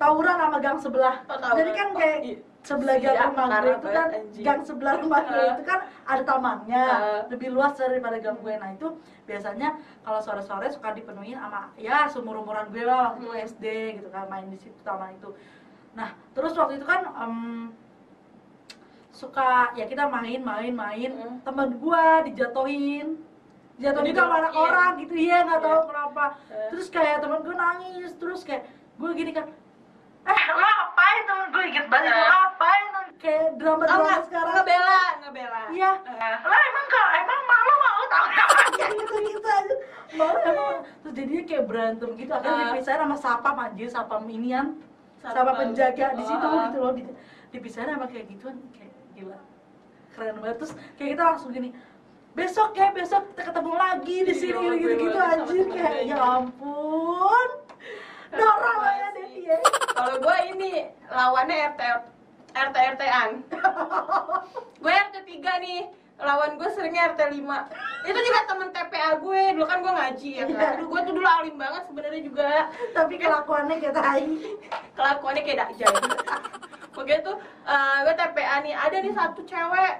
tawuran 0.00 0.36
sama 0.40 0.58
gang 0.64 0.78
sebelah. 0.80 1.16
Oh, 1.28 1.36
tawuran. 1.36 1.58
jadi 1.60 1.70
kan 1.76 1.88
kayak 1.94 2.18
Oh, 2.20 2.24
iya. 2.24 2.38
Sebelah 2.70 2.96
gang 2.96 3.12
Iya, 3.12 3.24
rumah 3.26 3.46
gue 3.50 3.72
itu 3.72 3.88
kan 3.90 4.08
anjing. 4.08 4.44
gang 4.44 4.60
sebelah 4.62 4.94
rumah 4.96 5.20
gue 5.24 5.42
itu 5.50 5.64
kan 5.64 5.80
ada 6.04 6.22
tamannya 6.22 6.84
Ah. 6.84 7.20
lebih 7.26 7.48
luas 7.50 7.74
daripada 7.74 8.16
gang 8.16 8.38
gue 8.38 8.54
nah 8.54 8.70
itu 8.70 8.86
biasanya 9.24 9.68
kalau 10.00 10.20
sore-sore 10.20 10.66
suka 10.68 10.88
dipenuhin 10.92 11.34
sama 11.34 11.74
ya 11.76 12.06
seumur 12.06 12.38
umuran 12.38 12.70
gue 12.70 12.82
lah 12.82 13.12
waktu 13.12 13.26
Hmm. 13.26 13.42
SD 13.44 13.64
gitu 13.96 14.08
kan 14.08 14.26
main 14.26 14.46
di 14.46 14.56
situ 14.56 14.78
taman 14.80 15.12
itu 15.12 15.34
nah 15.90 16.14
terus 16.30 16.54
waktu 16.54 16.78
itu 16.78 16.86
kan 16.86 17.02
em, 17.10 17.34
suka 19.10 19.74
ya 19.74 19.84
kita 19.84 20.06
main 20.06 20.40
main 20.40 20.72
main 20.72 21.10
Hmm. 21.12 21.36
temen 21.42 21.68
gua 21.76 22.22
dijatuhin 22.22 23.18
Jadi 23.76 24.12
sama 24.12 24.34
anak 24.38 24.52
iya. 24.52 24.60
orang 24.60 24.90
gitu 24.98 25.14
iya 25.16 25.36
nggak 25.42 25.60
tahu 25.60 25.72
Iya. 25.74 25.88
kenapa 25.88 26.24
Eh. 26.46 26.68
terus 26.68 26.86
kayak 26.88 27.16
temen 27.18 27.40
gue 27.40 27.54
nangis 27.54 28.10
terus 28.14 28.40
kayak 28.42 28.68
gue 28.94 29.10
gini 29.14 29.32
kan 29.32 29.48
eh 30.22 30.42
lo 30.52 30.60
temen 30.60 30.79
gue 31.50 31.62
inget 31.66 31.86
banget. 31.86 32.10
Eh. 32.10 32.24
ngapain? 32.24 32.84
Kayak 33.20 33.46
drama 33.54 33.76
Oh, 33.76 33.84
drama 33.84 34.00
nggak, 34.02 34.20
sekarang. 34.24 34.54
Ngebela, 34.56 35.00
ngebela. 35.20 35.60
Iya. 35.68 35.90
Eh. 36.00 36.36
lo 36.40 36.56
emang 36.56 36.86
kak 36.88 37.08
emang 37.14 37.40
malu 37.44 37.74
malu 37.76 38.02
tau 38.06 38.24
kayak 38.26 38.48
gitu 38.94 39.14
gitu 39.28 39.48
aja. 39.50 39.74
Malu 40.10 40.38
emang. 40.42 40.76
Terus 40.98 41.12
jadinya 41.14 41.42
kayak 41.44 41.64
berantem 41.66 42.10
gitu. 42.16 42.32
Akhirnya 42.32 42.56
Ah. 42.56 42.64
dipisahin 42.66 43.00
sama 43.00 43.16
sapam 43.16 43.56
anjir 43.58 43.88
sapam 43.88 44.22
inian. 44.24 44.66
Sama 45.20 45.36
Satpam. 45.36 45.56
penjaga 45.60 46.06
di 46.10 46.24
situ 46.24 46.40
Oh. 46.42 46.60
gitu 46.64 46.78
loh. 46.80 46.92
Di- 46.94 47.14
dipisahin 47.50 47.88
sama 47.90 48.06
kayak 48.08 48.24
gituan. 48.26 48.56
Kayak 48.72 48.92
gila. 49.12 49.38
Keren 50.10 50.34
banget. 50.38 50.56
Terus 50.58 50.72
kayak 50.94 51.08
kita 51.12 51.22
langsung 51.26 51.50
gini 51.50 51.70
besok 52.30 52.70
ya 52.72 52.88
besok 52.88 53.26
kita 53.28 53.42
ketemu 53.42 53.72
lagi 53.74 54.16
di 54.22 54.30
Iya, 54.30 54.38
sini 54.38 54.54
gue 54.54 54.74
gitu 54.78 54.94
gitu 55.02 55.18
anjir 55.18 55.66
kayak 55.68 55.94
ya 56.06 56.16
ampun 56.16 57.48
Dora 58.30 58.72
lah 58.78 58.94
ya 58.94 59.08
ya. 59.50 59.58
Kalau 59.90 60.14
gue 60.18 60.36
ini 60.54 60.72
lawannya 61.06 61.74
RT 61.74 61.80
RT 62.50 62.76
RT-an. 62.96 63.30
gue 64.78 64.92
RT 64.92 65.16
3 65.26 65.64
nih. 65.64 65.80
Lawan 66.20 66.60
gue 66.60 66.68
seringnya 66.76 67.16
RT 67.16 67.32
5 67.32 68.04
Itu 68.04 68.18
juga 68.20 68.40
temen 68.44 68.68
TPA 68.68 69.16
gue, 69.16 69.40
dulu 69.56 69.64
kan 69.64 69.80
gue 69.80 69.88
ngaji 69.88 70.30
ya 70.36 70.44
Iya. 70.44 70.52
kan 70.52 70.72
Aduh 70.76 70.86
gue 70.92 71.00
tuh 71.00 71.12
dulu 71.16 71.24
alim 71.24 71.56
banget 71.56 71.82
sebenarnya 71.88 72.20
juga. 72.20 72.50
Tapi 72.92 73.14
kelakuannya 73.16 73.76
kayak 73.80 73.94
tai. 73.96 74.28
Kelakuannya 74.92 75.42
kayak 75.42 75.58
dakjal 75.64 75.92
Pokoknya 76.92 77.20
tuh 77.24 77.36
eh, 77.64 77.96
gue 78.04 78.14
TPA 78.14 78.56
nih, 78.60 78.74
ada 78.76 78.96
nih 79.00 79.12
satu 79.16 79.40
cewek 79.48 79.94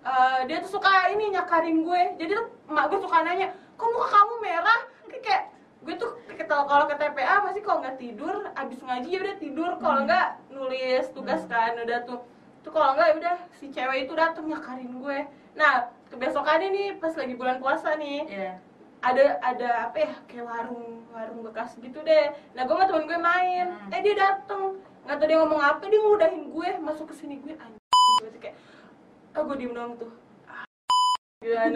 eh, 0.00 0.38
Dia 0.48 0.56
tuh 0.64 0.80
suka 0.80 1.12
ini 1.12 1.28
nyakarin 1.28 1.84
gue. 1.84 2.02
Jadi 2.16 2.32
tuh 2.32 2.46
emak 2.64 2.84
gue 2.88 2.98
suka 3.04 3.20
nanya, 3.20 3.52
kok 3.76 3.88
muka 3.92 4.08
kamu 4.08 4.34
merah? 4.40 4.80
Kayak, 5.12 5.22
kayak 5.28 5.42
gue 5.80 5.94
tuh 5.96 6.12
kalau 6.50 6.66
kalau 6.66 6.84
ke 6.90 6.98
TPA 6.98 7.46
pasti 7.46 7.60
kalau 7.62 7.78
nggak 7.78 7.96
tidur 7.96 8.36
abis 8.58 8.82
ngaji 8.82 9.08
ya 9.08 9.20
udah 9.22 9.36
tidur. 9.38 9.70
Kalau 9.78 9.98
nggak 10.02 10.28
nulis 10.50 11.06
tugas 11.14 11.42
kan 11.46 11.78
udah 11.78 12.02
tuh. 12.02 12.20
Tuh 12.66 12.70
kalau 12.74 12.98
nggak 12.98 13.06
ya 13.06 13.14
udah 13.22 13.36
si 13.54 13.70
cewek 13.70 14.04
itu 14.04 14.12
dateng 14.18 14.50
nyakarin 14.50 14.98
gue. 14.98 15.18
Nah 15.54 15.88
kebesokannya 16.10 16.68
nih 16.74 16.88
pas 16.98 17.14
lagi 17.14 17.34
bulan 17.38 17.62
puasa 17.62 17.94
nih 17.94 18.26
Iya. 18.26 18.52
ada 19.00 19.24
ada 19.40 19.68
apa 19.88 19.96
ya 20.02 20.12
kayak 20.26 20.44
warung 20.44 21.06
warung 21.14 21.40
bekas 21.46 21.78
gitu 21.78 22.02
deh. 22.02 22.34
Nah 22.52 22.66
gue 22.66 22.74
sama 22.74 22.84
temen 22.90 23.06
gue 23.06 23.18
main. 23.22 23.66
Hmm. 23.70 23.94
eh 23.94 24.00
dia 24.02 24.14
dateng. 24.18 24.82
Nggak 25.06 25.16
tahu 25.22 25.28
dia 25.30 25.38
ngomong 25.38 25.62
apa 25.62 25.84
dia 25.86 26.00
ngudahin 26.02 26.44
gue. 26.50 26.70
Masuk 26.82 27.06
ke 27.08 27.14
sini 27.14 27.38
gue 27.40 27.54
anjing. 27.54 27.80
Gue 28.20 28.30
tuh 28.34 28.40
kayak 28.42 28.56
ah 29.38 29.42
gue 29.46 29.56
diem 29.56 29.70
doang 29.70 29.94
tuh. 29.94 30.10
Ah, 30.50 30.66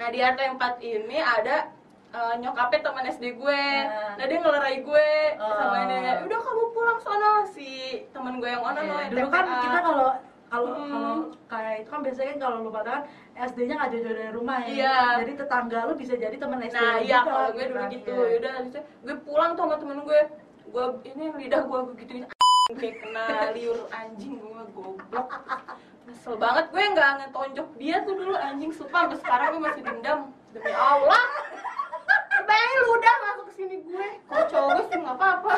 nah 0.00 0.08
di 0.08 0.18
RT 0.18 0.40
4 0.56 0.80
ini 0.82 1.20
ada 1.20 1.70
eh, 2.12 2.34
nyokapnya 2.38 2.80
teman 2.82 3.04
SD 3.06 3.24
gue 3.34 3.62
Ah. 3.82 4.14
nah 4.14 4.24
dia 4.24 4.38
ngelerai 4.38 4.76
gue 4.80 5.08
sama 5.34 5.64
Oh. 5.66 5.82
ini 5.82 5.96
udah 6.22 6.38
kamu 6.38 6.64
pulang 6.70 6.98
sono 6.98 7.32
si 7.46 7.70
teman 8.08 8.36
gue 8.36 8.46
yang 8.46 8.60
ono 8.62 8.76
no 8.76 8.84
Iya, 8.84 8.96
yang 9.00 9.10
dulu 9.10 9.28
kan 9.28 9.44
kita 9.58 9.78
kalau 9.80 10.08
kalau 10.46 10.68
Hmm. 10.68 10.90
kalau 10.90 11.14
kayak 11.48 11.74
itu 11.78 11.88
kan 11.88 12.00
biasanya 12.00 12.28
kan 12.28 12.40
kalau 12.40 12.56
lu 12.60 12.70
pada 12.70 12.90
kan 12.90 13.02
SD-nya 13.48 13.74
nggak 13.74 13.90
jauh-jauh 13.90 14.12
dari 14.14 14.30
rumah 14.30 14.58
ya. 14.60 14.68
Iya. 14.68 14.96
Jadi 15.18 15.32
tetangga 15.34 15.78
lu 15.82 15.94
bisa 15.94 16.14
jadi 16.14 16.36
teman 16.36 16.60
SD. 16.62 16.76
Nah 16.76 16.96
iya 17.00 17.18
kalau 17.22 17.48
gue 17.50 17.64
dulu 17.66 17.80
kan. 17.80 17.88
gitu, 17.90 18.12
habis 18.46 18.68
itu 18.68 18.80
gue 19.02 19.16
pulang 19.22 19.50
tuh 19.52 19.64
sama 19.64 19.76
temen 19.76 19.98
gue 20.02 20.20
Gue 20.64 20.84
ini 21.04 21.24
lidah 21.34 21.62
gue 21.62 21.78
gue 21.82 21.94
gituin 21.98 22.24
kayak 22.70 22.94
kena 22.98 23.24
liur 23.52 23.76
anjing 23.90 24.36
gue 24.36 24.62
goblok 24.70 25.28
Kesel 26.02 26.34
banget 26.36 26.64
gue 26.68 26.82
nggak 26.86 27.10
ngetonjok 27.18 27.68
dia 27.76 27.96
tuh 28.02 28.14
dulu 28.14 28.32
anjing 28.34 28.70
sumpah 28.70 29.04
sampai 29.04 29.18
sekarang 29.18 29.48
gue 29.50 29.62
masih 29.62 29.82
dendam 29.82 30.18
demi 30.50 30.70
Allah 30.70 31.24
Bayangin 32.42 32.78
lu 32.78 32.88
udah 32.94 33.14
masuk 33.22 33.44
ke 33.48 33.52
sini 33.54 33.76
gue 33.82 34.06
Kalau 34.26 34.44
cowok 34.50 34.70
gue 34.72 34.84
sih 34.88 34.98
nggak 34.98 35.16
apa-apa 35.16 35.52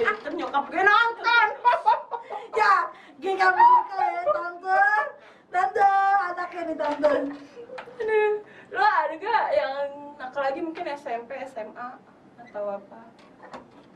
Eh, 0.00 0.06
ntar 0.06 0.32
nyokap 0.32 0.64
gue 0.68 0.82
nonton 0.82 1.46
Ya, 2.50 2.72
gue 3.16 3.32
gak 3.36 3.52
suka 3.52 4.04
ya 4.04 4.22
tante. 4.26 4.82
Tante, 5.50 5.90
anaknya 6.28 6.60
nih 6.66 6.76
tante. 6.76 7.12
Aduh, 8.00 8.32
Lo 8.70 8.82
ada 8.84 9.14
gak 9.14 9.44
yang 9.54 9.78
nakal 10.16 10.42
lagi 10.44 10.60
mungkin 10.60 10.84
SMP, 10.92 11.30
SMA 11.46 11.88
atau 12.38 12.64
apa? 12.76 13.00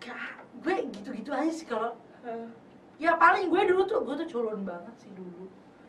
Gak, 0.00 0.32
gue 0.60 0.74
gitu-gitu 0.92 1.30
aja 1.32 1.52
sih 1.52 1.66
kalau 1.66 1.96
Eh, 2.24 2.48
ya 2.96 3.20
paling 3.20 3.52
gue 3.52 3.62
dulu 3.68 3.84
tuh 3.84 4.00
gue 4.00 4.16
tuh 4.24 4.28
culun 4.32 4.64
banget 4.64 4.96
sih 4.96 5.12
dulu 5.12 5.44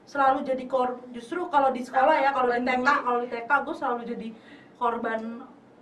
selalu 0.05 0.45
jadi 0.45 0.63
kor 0.69 1.01
justru 1.09 1.49
kalau 1.49 1.73
di 1.73 1.81
sekolah 1.81 2.21
ya 2.21 2.29
kalau 2.29 2.53
di 2.53 2.61
TK 2.61 2.85
kalau 2.85 3.19
di 3.25 3.29
TK 3.33 3.51
gue 3.65 3.75
selalu 3.75 4.01
jadi 4.05 4.27
korban 4.77 5.21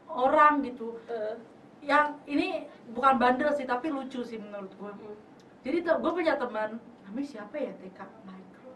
orang 0.08 0.64
gitu. 0.64 0.96
Eh, 1.12 1.36
yang 1.84 2.16
ini 2.32 2.64
bukan 2.96 3.20
bandel 3.20 3.52
sih 3.52 3.68
tapi 3.68 3.92
lucu 3.92 4.24
sih 4.24 4.40
menurut 4.40 4.72
gue 4.80 4.88
hmm. 4.88 5.20
jadi 5.68 5.84
gue 5.84 6.12
punya 6.16 6.40
teman 6.40 6.80
namanya 7.04 7.28
siapa 7.28 7.56
ya 7.60 7.76
TK 7.84 8.00
Michael. 8.24 8.72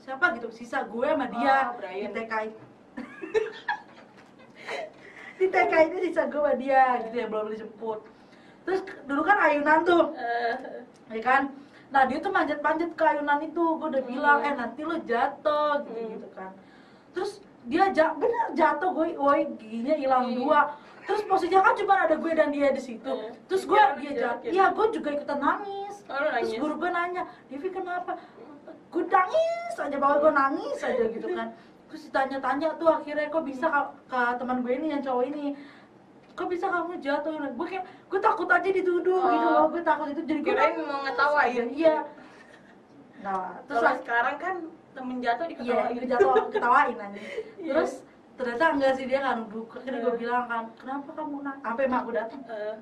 Siapa 0.00 0.24
gitu? 0.40 0.48
Sisa 0.48 0.88
gue 0.88 1.06
sama 1.06 1.28
dia 1.28 1.68
Oh, 1.68 1.76
di 1.76 1.84
Brian. 1.84 2.12
TK 2.16 2.32
itu 2.48 2.64
di 5.36 5.46
TK 5.52 5.72
itu 5.92 5.96
sisa 6.08 6.24
gue 6.32 6.40
sama 6.40 6.56
dia 6.56 7.04
gitu 7.04 7.16
ya 7.20 7.26
belum 7.28 7.52
dijemput. 7.52 8.00
Terus 8.64 8.80
dulu 9.04 9.22
kan 9.22 9.38
ayunan 9.44 9.84
tuh. 9.84 10.16
Eh, 10.16 10.56
ya 11.12 11.20
kan 11.20 11.52
nah 11.86 12.02
dia 12.04 12.18
tuh 12.18 12.28
manjat-manjat 12.28 12.90
ke 12.92 13.04
ayunan 13.04 13.38
itu 13.40 13.62
gue 13.76 13.88
udah 13.88 14.02
Hmm. 14.02 14.10
bilang 14.10 14.38
eh 14.40 14.52
nanti 14.52 14.80
lo 14.82 14.96
jatuh 15.00 15.82
gitu 15.82 15.94
Hmm. 15.96 16.10
gitu 16.12 16.28
kan 16.32 16.50
terus 17.10 17.32
dia 17.64 17.90
ja 17.90 18.10
bener 18.12 18.52
jatuh 18.52 18.90
gue 18.92 19.14
woi 19.16 19.46
giginya 19.56 19.94
hilang 19.94 20.24
Hmm. 20.26 20.36
dua 20.36 20.60
terus 21.02 21.22
posisinya 21.22 21.62
kan 21.62 21.74
cuma 21.74 21.94
ada 22.00 22.14
gue 22.14 22.32
dan 22.32 22.50
dia 22.50 22.68
di 22.68 22.80
situ 22.80 23.06
Hmm. 23.06 23.30
terus 23.46 23.62
gue 23.64 23.74
Dia 23.74 23.94
dia 23.94 24.10
jatuh 24.12 24.22
jatuhin. 24.42 24.52
iya 24.52 24.66
gue 24.68 24.86
juga 24.92 25.08
ikutan 25.12 25.38
nangis 25.38 25.94
Oh, 26.06 26.22
terus 26.22 26.54
guru 26.54 26.74
gue 26.76 26.86
nanya 26.88 27.22
Devi 27.46 27.68
kenapa 27.68 28.14
gue 28.88 29.04
nangis 29.04 29.74
aja 29.76 29.96
bahwa 29.96 30.16
gue 30.20 30.32
nangis 30.32 30.78
aja 30.80 31.04
gitu 31.04 31.28
kan 31.32 31.48
terus 31.86 32.02
ditanya-tanya 32.04 32.68
tuh 32.76 32.88
akhirnya 32.88 33.26
kok 33.28 33.42
bisa 33.42 33.66
ke, 33.66 33.80
ke 34.06 34.20
teman 34.36 34.58
gue 34.60 34.72
ini 34.72 34.86
yang 34.90 35.02
cowok 35.02 35.24
ini 35.24 35.54
kok 36.36 36.46
bisa 36.46 36.66
kamu 36.66 37.00
jatuh 37.00 37.32
gue 37.32 37.66
kayak 37.66 37.84
gue 38.06 38.20
takut 38.20 38.44
aja 38.46 38.68
dituduh 38.70 39.16
Oh. 39.18 39.32
gitu 39.32 39.48
loh 39.48 39.64
gue 39.68 39.82
takut 39.82 40.06
itu 40.06 40.22
jadi 40.22 40.40
gue 40.40 40.52
Kirain 40.52 40.76
mau 40.82 41.00
ngetawain. 41.02 41.66
iya 41.72 41.96
nah 43.18 43.56
terus 43.64 43.80
Kalau 43.80 43.96
sekarang 43.98 44.36
kan 44.36 44.56
temen 44.92 45.16
jatuh 45.18 45.44
iya 45.48 45.56
diketawain. 45.56 45.94
gue 45.94 46.06
jatuh 46.06 46.30
ketawain 46.48 46.96
aja 46.98 47.20
Iya. 47.58 47.72
terus 47.72 47.92
ternyata 48.36 48.64
enggak 48.70 48.92
sih 48.94 49.04
dia 49.04 49.20
kan 49.20 49.36
nuduh 49.42 49.64
akhirnya 49.66 50.00
gue 50.02 50.14
bilang 50.18 50.44
kan 50.44 50.62
kenapa 50.76 51.08
kamu 51.10 51.36
nangis 51.40 51.62
sampai 51.64 51.84
mak 51.86 52.00
gue 52.04 52.14
datang 52.14 52.40
Eh, 52.46 52.74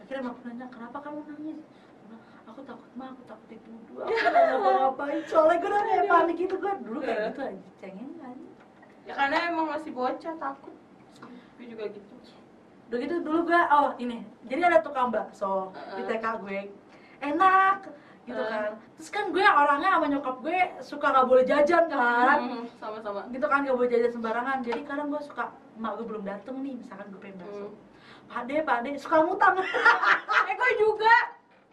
akhirnya 0.00 0.22
mak 0.22 0.34
gue 0.34 0.44
nanya 0.48 0.66
kenapa 0.70 0.96
kamu 0.98 1.18
nangis 1.26 1.58
aku 2.44 2.60
takut 2.62 2.90
mah 2.94 3.08
aku 3.10 3.22
takut 3.26 3.46
dituduh 3.46 3.96
aku 4.00 4.12
nggak 4.24 4.44
ngapa-ngapain 4.48 5.18
soalnya 5.26 5.56
gue 5.58 5.68
udah 5.68 5.82
kayak 5.82 6.04
panik 6.06 6.36
gitu 6.38 6.54
gue 6.56 6.72
dulu 6.80 6.98
kayak 6.98 7.12
Eh. 7.14 7.26
gitu 7.26 7.40
aja 7.42 7.68
cengeng 7.78 8.12
aja 8.18 8.48
ya 9.04 9.12
karena 9.12 9.36
emang 9.46 9.66
masih 9.68 9.92
bocah 9.92 10.34
takut. 10.34 10.72
Gue 11.54 11.66
juga 11.68 11.84
gitu. 11.86 12.14
Udah 12.84 12.98
gitu 12.98 13.14
dulu 13.20 13.40
gue 13.44 13.60
oh 13.70 13.88
ini 13.98 14.18
jadi 14.42 14.60
ada 14.66 14.78
tukang 14.80 15.08
bakso 15.08 15.72
di 15.92 16.02
Heeh. 16.02 16.14
TK 16.14 16.24
gue 16.38 16.60
enak 17.22 17.78
gitu 18.24 18.36
Heeh. 18.36 18.50
kan 18.50 18.70
terus 18.94 19.10
kan 19.10 19.24
gue 19.28 19.40
orangnya 19.42 19.90
sama 19.92 20.06
nyokap 20.06 20.36
gue 20.40 20.58
suka 20.80 21.06
nggak 21.08 21.26
boleh 21.26 21.44
jajan 21.44 21.84
kan 21.86 22.38
Hmm, 22.40 22.64
sama-sama. 22.76 23.20
gitu 23.28 23.44
kan 23.44 23.62
gak 23.62 23.74
boleh 23.74 23.88
jajan 23.88 24.12
sembarangan 24.12 24.58
jadi 24.60 24.80
kadang 24.82 25.08
gue 25.08 25.20
suka 25.20 25.44
emak 25.74 25.92
gue 25.96 26.06
belum 26.06 26.24
dateng 26.24 26.56
nih 26.60 26.74
misalkan 26.76 27.06
gue 27.08 27.20
pengen 27.20 27.38
bakso 27.38 27.66
Hmm. 27.66 27.76
pade 28.26 28.56
pade 28.62 28.90
suka 28.96 29.16
ngutang 29.20 29.54
Eh 30.48 30.54
gue 30.54 30.70
juga. 30.78 31.16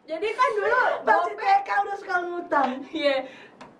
Jadi 0.01 0.27
kan 0.29 0.49
dulu 0.53 0.79
masih 1.01 1.35
TK 1.35 1.67
udah 1.77 1.95
suka 1.97 2.15
ngutang 2.21 2.69
Iya. 2.89 3.15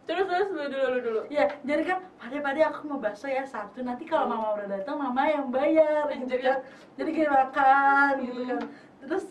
Terus 0.10 0.26
terus 0.28 0.48
lu 0.50 0.64
dulu 0.68 0.86
lu 0.92 1.00
dulu 1.02 1.22
Ya, 1.30 1.46
jadi 1.62 1.84
kan 1.86 2.00
pada-pada 2.18 2.74
aku 2.74 2.90
mau 2.90 3.00
bakso 3.00 3.30
ya 3.30 3.46
satu. 3.46 3.82
Nanti 3.86 4.04
kalau 4.10 4.28
mama 4.28 4.58
udah 4.58 4.68
datang, 4.68 4.98
mama 4.98 5.30
yang 5.30 5.48
bayar 5.54 6.10
gitu 6.12 6.36
kan. 6.42 6.58
Jadi 6.98 7.10
kayak 7.16 7.32
makan 7.32 8.12
gitu 8.26 8.42
kan. 8.50 8.60
Terus 9.06 9.26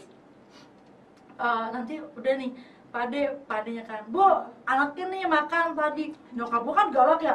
eh, 1.39 1.67
nanti 1.75 1.95
udah 2.01 2.33
nih, 2.39 2.51
pade 2.91 3.21
padenya 3.47 3.85
kan, 3.87 4.03
bu 4.11 4.25
anaknya 4.67 5.05
nih 5.11 5.23
makan 5.27 5.67
tadi. 5.75 6.05
Nyokap 6.35 6.61
gua 6.63 6.75
kan 6.75 6.89
galak 6.95 7.21
ya. 7.23 7.35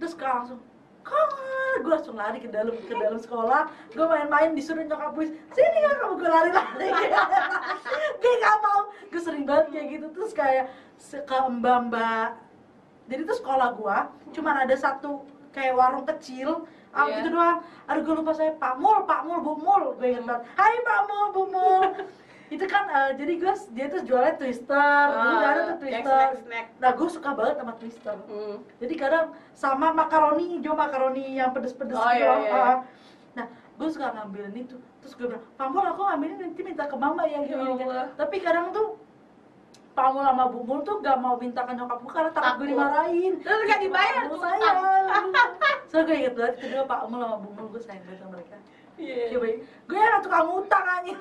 Terus 0.00 0.14
kan 0.16 0.42
langsung 0.42 0.60
Kak, 1.00 1.32
gue 1.80 1.90
langsung 1.90 2.12
lari 2.12 2.44
ke 2.44 2.48
dalam 2.52 2.76
ke 2.76 2.92
dalam 2.92 3.16
sekolah. 3.16 3.72
Gue 3.96 4.04
main-main 4.04 4.52
disuruh 4.52 4.84
nyokap 4.84 5.16
gue, 5.16 5.32
sini 5.32 5.78
kan 5.80 5.96
kamu 5.96 6.14
gue 6.20 6.28
lari-lari. 6.28 6.88
gue 8.20 8.32
gak 8.36 8.56
mau. 8.60 8.80
Gue 9.08 9.20
sering 9.24 9.48
banget 9.48 9.66
kayak 9.72 9.86
gitu. 9.96 10.06
Terus 10.12 10.32
kayak 10.36 10.66
ke 11.00 11.36
mbak-mbak 11.56 12.49
jadi 13.10 13.22
tuh 13.22 13.36
sekolah 13.36 13.74
gua 13.74 13.98
cuman 14.30 14.62
ada 14.62 14.74
satu 14.74 15.26
kayak 15.50 15.74
warung 15.74 16.06
kecil 16.06 16.62
ah 16.90 17.04
Iya. 17.04 17.20
gitu 17.20 17.28
doang 17.32 17.58
aduh 17.84 18.02
gue 18.02 18.14
lupa 18.16 18.32
saya 18.32 18.50
Pak 18.52 18.74
Mul 18.76 19.02
Pak 19.04 19.20
Mul 19.22 19.38
Bu 19.40 19.54
Mul 19.56 19.94
gue 19.94 20.06
inget 20.08 20.24
banget 20.24 20.42
Hai 20.52 20.74
Pak 20.80 21.00
Mul 21.04 21.26
Bu 21.30 21.42
Mul 21.48 21.82
itu 22.54 22.64
kan 22.64 22.84
eh, 22.88 23.10
jadi 23.14 23.32
gue 23.36 23.52
dia 23.70 23.86
tuh 23.88 24.02
jualnya 24.04 24.34
twister 24.36 25.06
dulu 25.08 25.30
udah 25.32 25.48
ada 25.48 25.62
tuh 25.64 25.76
twister 25.78 26.02
snack-snack. 26.02 26.66
nah 26.78 26.90
gue 26.90 27.08
suka 27.08 27.30
banget 27.32 27.54
sama 27.56 27.72
twister 27.74 28.16
Hmm. 28.26 28.56
jadi 28.78 28.94
kadang 28.96 29.26
sama 29.52 29.90
makaroni 29.92 30.58
hijau 30.58 30.74
makaroni 30.74 31.34
yang 31.36 31.50
pedes-pedes 31.50 31.94
Oh, 31.94 32.02
gitu 32.04 32.14
iya, 32.16 32.26
loh. 32.26 32.38
iya, 32.40 32.50
Ah. 32.50 32.58
iya. 32.58 32.74
nah 33.32 33.46
gue 33.76 33.88
suka 33.88 34.06
ngambilin 34.10 34.54
itu 34.56 34.76
terus 34.98 35.14
gue 35.14 35.26
bilang 35.26 35.46
Pamul 35.54 35.84
aku 35.84 36.02
ngambilin 36.04 36.38
nanti 36.40 36.60
minta 36.60 36.84
ke 36.84 36.96
mama 36.96 37.22
ya 37.24 37.38
Ya 37.38 37.46
gini 37.48 37.70
Allah. 37.80 38.10
tapi 38.14 38.36
kadang 38.38 38.70
tuh 38.70 38.98
Pamul 39.90 40.22
sama 40.22 40.46
Bumul 40.48 40.80
tuh 40.86 41.02
gak 41.02 41.18
mau 41.18 41.34
minta 41.34 41.66
ke 41.66 41.72
nyokap 41.74 41.98
gue 42.00 42.12
karena 42.14 42.30
takut 42.30 42.54
gue 42.62 42.68
dimarahin. 42.72 43.32
Terus 43.42 43.60
gak 43.66 43.80
dibayar 43.82 44.22
Gue 44.30 44.38
tuh, 44.38 44.42
sayang 44.42 44.78
so 45.90 45.96
gue 46.06 46.14
inget 46.14 46.34
banget 46.38 46.54
kedua 46.62 46.82
Pak 46.86 47.10
Mul 47.10 47.18
sama 47.18 47.36
Bumul 47.42 47.66
gue 47.74 47.82
sayang 47.82 48.04
banget 48.06 48.18
sama 48.22 48.30
mereka. 48.38 48.56
Iya. 49.00 49.24
Coba 49.34 49.46
gue 49.60 49.98
yang 49.98 50.22
tukang 50.22 50.48
utang 50.54 50.84
anjing. 50.86 51.18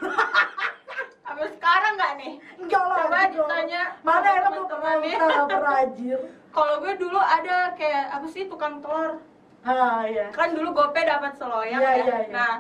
Sampai 1.26 1.46
sekarang 1.54 1.94
nggak 1.96 2.14
nih? 2.18 2.34
Enggak 2.58 2.84
lah 2.84 2.98
Coba 3.06 3.20
ditanya 3.30 3.82
Mana 4.02 4.18
sama 4.20 4.30
enak 4.34 4.52
lu 4.52 4.64
pernah 4.66 4.94
utang 4.98 5.30
gak 5.30 5.46
pernah 5.48 5.76
anjir 5.86 6.20
Kalau 6.50 6.76
gue 6.82 6.94
dulu 6.98 7.20
ada 7.22 7.58
kayak 7.78 8.06
apa 8.10 8.26
sih 8.30 8.44
tukang 8.50 8.82
telur. 8.82 9.22
Ah 9.62 10.02
iya. 10.10 10.30
Kan 10.34 10.58
dulu 10.58 10.74
gope 10.74 11.02
dapat 11.04 11.38
seloyang 11.38 11.82
Iya, 11.82 11.92
ya. 11.94 11.96
iya, 12.02 12.18
iya. 12.26 12.34
Nah, 12.34 12.54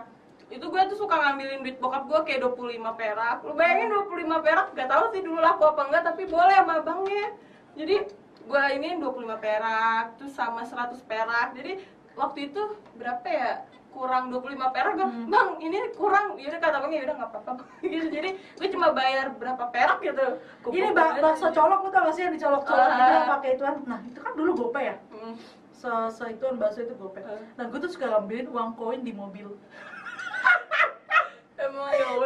itu 0.49 0.61
gue 0.63 0.81
tuh 0.87 0.97
suka 0.97 1.15
ngambilin 1.15 1.61
duit 1.61 1.77
bokap 1.77 2.03
gue 2.05 2.19
kayak 2.25 2.41
25 2.43 2.57
perak. 2.91 3.37
Lu 3.41 3.53
bayangin 3.53 3.89
25 3.91 4.09
perak, 4.41 4.67
gak 4.71 4.89
tahu 4.89 5.03
sih 5.09 5.21
dulu 5.21 5.37
laku 5.37 5.63
apa 5.63 5.81
enggak, 5.83 6.03
tapi 6.03 6.25
boleh 6.25 6.55
sama 6.55 6.73
abangnya. 6.77 7.27
Jadi 7.73 7.95
gue 8.41 8.63
ini 8.71 8.89
25 8.97 9.05
perak, 9.37 10.05
terus 10.15 10.33
sama 10.33 10.61
100 10.63 10.97
perak. 11.03 11.53
Jadi 11.53 11.77
waktu 12.13 12.49
itu 12.49 12.61
berapa 12.93 13.25
ya? 13.25 13.51
kurang 13.89 14.29
25 14.29 14.45
perak 14.69 14.93
gue, 14.95 15.01
Hmm. 15.03 15.25
bang 15.27 15.49
ini 15.59 15.77
kurang 15.93 16.37
yaudah 16.37 16.61
kata 16.61 16.77
abangnya 16.77 17.01
yaudah 17.01 17.15
nggak 17.17 17.31
apa-apa 17.31 17.63
gitu 17.83 18.05
jadi 18.07 18.29
gue 18.37 18.67
cuma 18.69 18.93
bayar 18.93 19.33
berapa 19.33 19.65
perak 19.65 19.97
gitu 19.99 20.37
Gua 20.61 20.69
Ini 20.71 20.93
bak 20.93 21.17
bakso 21.17 21.49
aja. 21.49 21.57
colok 21.57 21.79
lu 21.81 21.89
tau 21.89 22.05
gak 22.05 22.13
sih 22.13 22.21
yang 22.21 22.33
dicolok-colok 22.37 22.85
Ah. 22.85 22.93
gitu 22.93 23.11
yang 23.11 23.29
pakai 23.31 23.49
ituan 23.57 23.75
Nah 23.83 23.99
itu 24.05 24.19
kan 24.21 24.31
dulu 24.35 24.51
gope 24.55 24.77
ya 24.79 24.93
Hmm. 25.09 25.33
se 25.71 25.89
se 26.11 26.23
ituan 26.29 26.55
bakso 26.55 26.79
itu 26.79 26.93
gope 26.93 27.17
Ah. 27.19 27.41
Nah 27.57 27.65
gue 27.65 27.79
tuh 27.81 27.89
suka 27.89 28.05
ngambilin 28.07 28.47
uang 28.47 28.69
koin 28.75 29.01
di 29.01 29.09
mobil 29.11 29.49
ya 29.49 29.81
udah 29.81 29.98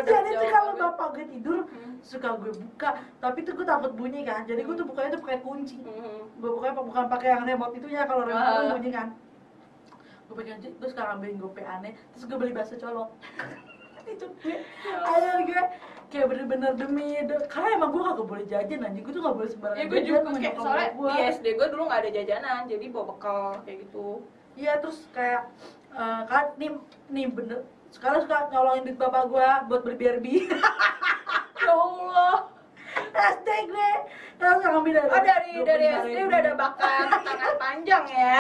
Jadi 0.04 0.30
tuh 0.32 0.50
kalau 0.50 0.72
bapak 0.74 1.08
gue 1.12 1.26
tidur 1.30 1.60
Hmm. 1.66 1.94
suka 2.00 2.36
gue 2.36 2.52
buka 2.54 2.90
Tapi 3.18 3.40
tuh 3.42 3.54
gue 3.54 3.64
takut 3.64 3.92
bunyi 3.92 4.22
kan 4.22 4.44
Jadi 4.44 4.62
gue 4.62 4.74
tuh 4.74 4.84
bukanya 4.84 5.10
tuh 5.14 5.22
pakai 5.22 5.40
kunci 5.40 5.78
Hmm. 5.80 6.28
Gue 6.36 6.50
bukanya 6.52 6.74
bukan 6.78 7.06
pakai 7.08 7.28
yang 7.32 7.44
remote 7.44 7.74
itu 7.74 7.88
ya 7.88 8.04
kalau 8.04 8.24
remote 8.24 8.44
Ah. 8.44 8.72
bunyi 8.72 8.90
kan 8.90 9.08
Gue 10.26 10.36
pakai 10.36 10.52
kunci 10.54 10.68
terus 10.74 10.92
suka 10.92 11.04
ngambilin 11.06 11.38
gope 11.38 11.62
aneh 11.62 11.94
Terus 12.12 12.24
gue 12.26 12.38
beli 12.38 12.52
bakso 12.52 12.76
colok 12.76 13.10
itu 14.06 14.28
gue 14.38 14.58
gue 15.44 15.62
kayak 16.10 16.28
bener-bener 16.28 16.76
demi 16.76 17.18
de- 17.20 17.48
karena 17.48 17.74
emang 17.74 17.90
gue 17.90 18.02
gak 18.04 18.20
boleh 18.22 18.46
jajan 18.46 18.84
anjing 18.84 19.02
gue 19.02 19.10
tuh 19.10 19.24
gak 19.24 19.34
boleh 19.34 19.50
sembarangan 19.50 19.80
Ya 19.80 19.86
gue 19.88 20.00
juga 20.04 20.20
kayak 20.30 20.56
soalnya 20.56 20.90
gua. 20.94 21.10
di 21.10 21.20
SD 21.32 21.46
gue 21.56 21.68
dulu 21.68 21.84
nggak 21.88 22.00
ada 22.00 22.12
jajanan, 22.12 22.60
jadi 22.68 22.86
bawa 22.88 23.06
bekal 23.10 23.42
kayak 23.64 23.78
gitu. 23.82 24.08
Iya 24.54 24.74
terus 24.78 25.08
kayak 25.10 25.50
eh, 25.90 26.22
kan 26.28 26.44
nih 26.56 26.70
nih 27.10 27.26
bener 27.28 27.60
sekarang 27.94 28.26
suka 28.26 28.50
nyolongin 28.50 28.84
duit 28.90 28.98
bapak 28.98 29.24
gua 29.30 29.64
buat 29.70 29.82
beli 29.86 29.96
BRB 30.02 30.26
Ya 31.64 31.72
Allah. 31.72 32.36
SD 33.14 33.48
gue. 33.72 33.92
Terus 34.36 34.58
ngambil 34.60 34.92
dari 35.00 35.08
Oh 35.08 35.22
dari 35.24 35.54
dari 35.64 35.86
25.000. 35.96 36.04
SD 36.04 36.18
udah 36.28 36.40
ada 36.44 36.54
bakat 36.60 37.08
tangan 37.24 37.54
panjang 37.56 38.04
ya. 38.12 38.38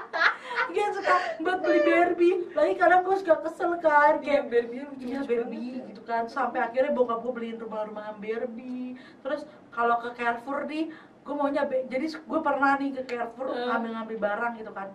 Gue 0.74 0.86
suka 0.92 1.14
buat 1.40 1.58
beli 1.64 1.80
BRB 1.80 2.20
lagi 2.52 2.74
kadang 2.76 3.00
gue 3.00 3.16
suka 3.16 3.40
kesel 3.40 3.80
kan 3.80 4.20
Kayak 4.20 4.50
kayak 4.50 4.68
Barbie 4.68 4.84
Iya 5.00 5.20
Barbie 5.24 5.80
gitu 5.92 6.02
kan. 6.04 6.28
Sampai 6.28 6.60
akhirnya 6.60 6.92
bokap 6.92 7.24
gue 7.24 7.32
beliin 7.32 7.56
rumah-rumahan 7.56 8.18
Barbie. 8.20 8.98
Terus 9.24 9.46
kalau 9.72 9.96
ke 10.02 10.12
Carrefour 10.18 10.66
nih 10.68 10.90
gue 11.24 11.34
maunya 11.36 11.64
jadi 11.68 12.06
gue 12.08 12.40
pernah 12.42 12.76
nih 12.76 12.90
ke 13.00 13.02
Carrefour 13.06 13.48
ngambil-ngambil 13.54 14.18
barang 14.18 14.52
gitu 14.60 14.72
kan. 14.74 14.88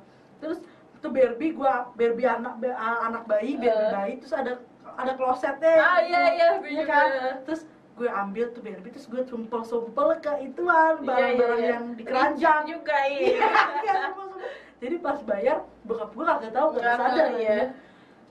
Terus 0.43 0.59
itu 1.03 1.11
Barbie 1.11 1.51
gue 1.51 1.73
Barbie 1.99 2.23
anak 2.23 2.63
anak 2.79 3.27
bayi 3.27 3.59
Barbie 3.59 3.75
Eh. 3.75 3.91
bayi 3.91 4.13
terus 4.23 4.31
ada 4.31 4.63
ada 4.95 5.11
klosetnya 5.19 5.75
Ah, 5.75 5.99
iya, 5.99 6.19
iya, 6.31 6.47
gue 6.63 6.71
Iya 6.71 6.83
kan 6.87 7.07
terus 7.43 7.67
gue 7.99 8.07
ambil 8.07 8.45
tuh 8.55 8.63
Barbie 8.63 8.87
terus 8.87 9.11
gue 9.11 9.19
sumpel-sumpel 9.27 10.23
ke 10.23 10.31
ituan 10.47 11.03
Iya, 11.03 11.07
barang-barang 11.11 11.59
iya, 11.59 11.67
iya. 11.67 11.73
yang 11.75 11.85
di 11.99 12.03
keranjang 12.07 12.59
juga 12.71 12.95
Iya, 13.03 13.19
iya. 13.19 13.51
iya, 13.83 13.95
jadi 14.79 14.95
pas 15.03 15.19
bayar 15.27 15.67
bokap 15.83 16.15
gue 16.15 16.23
kagak 16.23 16.51
tahu 16.55 16.67
kagak 16.71 16.95
Nggak, 16.95 16.95
sadar 17.03 17.27
iya. 17.35 17.59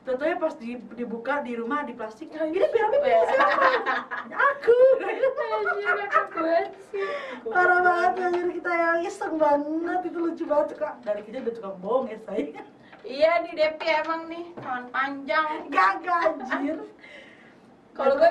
Tentunya 0.02 0.34
pas 0.34 0.54
di, 0.58 0.74
dibuka 0.98 1.46
di 1.46 1.54
rumah 1.54 1.86
di 1.86 1.94
plastik, 1.94 2.34
Ya, 2.34 2.42
ini 2.42 2.58
punya 2.58 3.22
siapa? 3.30 3.66
Aku. 4.34 4.78
Anjir. 5.54 5.94
Parah 7.46 7.80
banget 7.82 8.34
jadi 8.34 8.52
kita 8.58 8.72
yang 8.72 8.98
iseng 9.06 9.34
banget 9.38 10.00
itu 10.10 10.18
lucu 10.18 10.44
banget 10.46 10.68
kak. 10.74 10.94
Dari 11.06 11.22
kita 11.22 11.46
udah 11.46 11.54
tukang 11.54 11.76
bohong 11.78 12.06
ya 12.10 12.18
saya. 12.26 12.62
Iya 13.02 13.30
nih 13.42 13.52
Depi 13.58 13.86
emang 14.02 14.30
nih 14.30 14.44
tangan 14.58 14.86
panjang. 14.94 15.48
Gagak 15.70 16.18
anjir. 16.22 16.78
Kalau 17.92 18.14
gue 18.16 18.28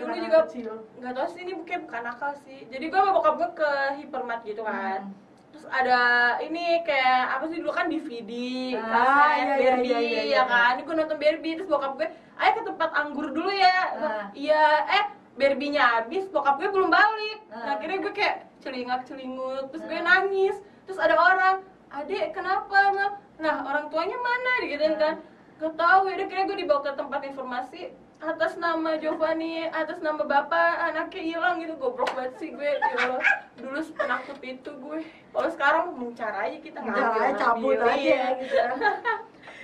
dulu 0.00 0.12
juga 0.16 0.38
kecil. 0.48 0.72
nggak 0.98 1.12
tahu 1.14 1.26
sih 1.30 1.40
ini 1.46 1.52
bukan 1.54 1.78
bukan 1.86 2.02
nakal 2.02 2.32
sih. 2.42 2.66
Jadi 2.66 2.84
gue 2.90 2.98
sama 2.98 3.14
bokap 3.14 3.34
gue 3.38 3.50
ke 3.62 3.70
hypermart 4.00 4.42
gitu 4.42 4.62
kan. 4.66 5.06
Hmm. 5.06 5.23
Terus 5.54 5.70
ada 5.70 6.00
ini 6.42 6.82
kayak 6.82 7.38
apa 7.38 7.44
sih 7.46 7.62
dulu 7.62 7.70
kan 7.70 7.86
DVD, 7.86 8.30
Ah, 8.74 8.90
kaset, 8.90 9.38
iya, 9.38 9.54
iya, 9.54 9.54
Barbie, 9.70 9.86
iya, 9.86 9.98
iya, 10.02 10.18
ya 10.18 10.22
iya. 10.26 10.42
kan. 10.50 10.70
Ini 10.74 10.82
gue 10.82 10.94
nonton 10.98 11.18
Barbie 11.22 11.54
terus 11.54 11.70
bokap 11.70 11.92
gue, 11.94 12.08
ayo 12.10 12.50
ke 12.58 12.62
tempat 12.66 12.90
anggur 12.90 13.26
dulu 13.30 13.54
ya. 13.54 13.78
Ah. 13.94 14.24
Iya, 14.34 14.64
eh 14.90 15.04
Barbie-nya 15.38 15.82
habis, 16.02 16.26
bokap 16.26 16.58
gue 16.58 16.74
belum 16.74 16.90
balik. 16.90 17.38
Ah. 17.54 17.54
Nah, 17.54 17.70
akhirnya 17.78 18.02
gue 18.02 18.12
kayak 18.12 18.36
celingak 18.66 19.06
celingut, 19.06 19.70
terus 19.70 19.86
gue 19.86 19.94
Ah. 19.94 20.02
nangis. 20.02 20.58
Terus 20.90 20.98
ada 20.98 21.14
orang, 21.14 21.62
adek 21.94 22.34
kenapa? 22.34 22.90
Nah 23.38 23.54
orang 23.62 23.86
tuanya 23.94 24.18
mana? 24.18 24.52
Ah. 24.58 24.94
kan. 24.98 25.14
Gak 25.54 25.74
tahu 25.78 26.10
ya, 26.10 26.18
akhirnya 26.18 26.50
gue 26.50 26.58
dibawa 26.66 26.82
ke 26.82 26.98
tempat 26.98 27.20
informasi 27.30 27.94
atas 28.24 28.56
nama 28.56 28.96
Giovanni, 28.96 29.68
atas 29.68 30.00
nama 30.00 30.24
bapak, 30.24 30.72
anaknya 30.92 31.22
hilang 31.22 31.60
gitu. 31.60 31.76
Goblok 31.76 32.10
banget 32.16 32.32
sih 32.40 32.48
gue 32.56 32.64
ya 32.64 32.96
Allah. 33.04 33.20
dulu 33.60 33.80
penakut 33.94 34.38
itu 34.40 34.70
gue. 34.72 34.98
Kalau 35.04 35.48
sekarang 35.52 35.84
mencar 35.96 36.32
aja 36.32 36.58
kita 36.58 36.78
Caranya 36.80 37.00
ngambil, 37.04 37.38
cabut 37.38 37.76
ngambil, 37.76 37.92
aja 37.92 38.00
iya. 38.00 38.24
gitu 38.40 38.54
kan. 38.56 38.78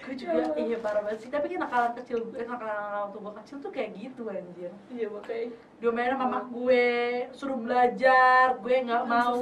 gue 0.01 0.15
juga 0.17 0.33
iya 0.57 0.77
parah 0.81 1.01
banget 1.05 1.19
sih. 1.25 1.31
Tapi 1.33 1.47
kan 1.49 1.61
nakalan 1.65 1.93
kecil 1.97 2.19
gue 2.29 2.43
nakalan 2.45 2.77
waktu 3.09 3.19
gue 3.19 3.33
kecil 3.43 3.57
tuh 3.65 3.71
kayak 3.73 3.91
gitu 3.97 4.23
anjir. 4.29 4.73
Iya 4.93 5.07
makanya. 5.09 5.49
Diomelin 5.81 6.13
sama 6.13 6.27
mak 6.29 6.45
gue 6.53 6.89
suruh 7.33 7.59
belajar. 7.59 8.45
Gue 8.61 8.77
nggak 8.85 9.05
mau. 9.09 9.33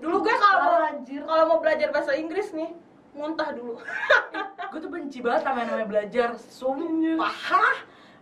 dulu 0.00 0.16
gue 0.24 0.34
kalau 0.40 0.58
mau 0.64 0.76
kalau 1.04 1.44
mau 1.44 1.58
belajar 1.60 1.88
bahasa 1.92 2.16
Inggris 2.16 2.56
nih 2.56 2.72
muntah 3.18 3.50
dulu. 3.50 3.82
Gue 4.70 4.84
tuh 4.84 4.92
benci 4.92 5.18
banget 5.24 5.42
sama 5.48 5.64
yang 5.64 5.74
namanya 5.74 5.88
belajar. 5.88 6.28
Sumpah 6.38 7.34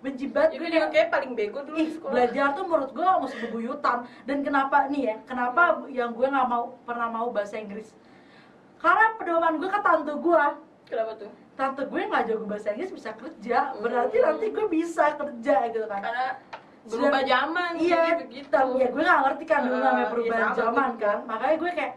benci 0.06 0.30
banget 0.30 0.50
gue 0.62 0.68
kayak 0.70 1.08
paling 1.10 1.32
bego 1.34 1.58
dulu 1.66 1.76
ih 1.82 1.90
di 1.90 1.94
sekolah. 1.98 2.12
belajar 2.14 2.46
tuh 2.54 2.64
menurut 2.70 2.90
gue 2.94 3.06
mesti 3.26 3.36
bebuyutan 3.42 3.98
dan 4.22 4.38
kenapa 4.46 4.76
nih 4.86 5.02
ya 5.10 5.16
kenapa 5.26 5.82
yang 5.90 6.14
gue 6.14 6.26
nggak 6.30 6.46
mau 6.46 6.78
pernah 6.86 7.08
mau 7.10 7.26
bahasa 7.34 7.58
Inggris? 7.58 7.90
Karena 8.78 9.18
pedoman 9.18 9.58
gue 9.58 9.66
ke 9.66 9.80
tante 9.82 10.14
gue 10.14 10.44
kenapa 10.86 11.12
tuh? 11.18 11.30
Tante 11.58 11.82
gue 11.90 12.00
nggak 12.06 12.22
jago 12.30 12.44
bahasa 12.46 12.70
Inggris 12.70 12.94
bisa 12.94 13.10
kerja. 13.18 13.58
Berarti 13.82 14.16
Hmm. 14.22 14.26
nanti 14.30 14.46
gue 14.54 14.66
bisa 14.70 15.04
kerja 15.18 15.54
gitu 15.74 15.86
kan. 15.90 16.00
Karena 16.06 16.28
berubah 16.86 17.22
zaman 17.26 17.70
iya 17.82 18.14
begitu 18.14 18.54
ya 18.78 18.86
gue 18.94 19.02
nggak 19.02 19.20
ngerti 19.26 19.44
kan 19.50 19.60
dulu 19.66 19.78
namanya 19.82 20.06
iya, 20.06 20.12
perubahan 20.14 20.50
sama, 20.54 20.58
zaman 20.62 20.90
kan. 21.02 21.18
Makanya 21.26 21.56
gue 21.58 21.70
kayak 21.74 21.92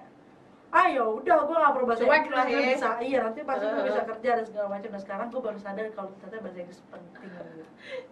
ah 0.70 0.86
ya 0.86 1.02
udah 1.02 1.38
gue 1.42 1.56
nggak 1.56 1.74
perlu 1.74 1.86
bahasa 1.86 2.04
Cuek 2.04 2.14
Inggris 2.20 2.30
lah 2.32 2.46
gue 2.46 2.54
ya. 2.56 2.70
bisa 2.70 2.90
iya 3.02 3.18
nanti 3.24 3.40
pasti 3.42 3.66
gue 3.66 3.74
Ah. 3.74 3.86
bisa 3.86 4.02
kerja 4.06 4.30
dan 4.38 4.46
segala 4.46 4.68
macam. 4.70 4.90
Dan 4.90 5.02
sekarang 5.02 5.28
gue 5.28 5.42
baru 5.42 5.58
sadar 5.58 5.86
kalau 5.92 6.10
ternyata 6.16 6.38
bahasa 6.40 6.60
Inggris 6.60 6.80
penting. 6.86 7.14
Gitu. 7.20 7.64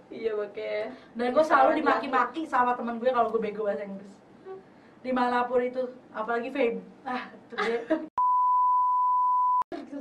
iya 0.09 0.31
makanya 0.33 0.83
dan 1.13 1.27
gue 1.29 1.43
selalu 1.43 1.71
dimaki-maki 1.75 2.41
sama 2.43 2.71
temen 2.73 2.97
gue 2.97 3.09
kalau 3.09 3.29
gue 3.29 3.39
bego 3.39 3.61
bahasa 3.63 3.83
Inggris. 3.83 4.13
Di 4.97 5.11
mana 5.11 5.45
pun 5.45 5.61
itu 5.61 5.81
apalagi 6.11 6.49
fame. 6.49 6.81
Ah 7.03 7.21
itu 7.29 7.53
dia. 7.55 7.79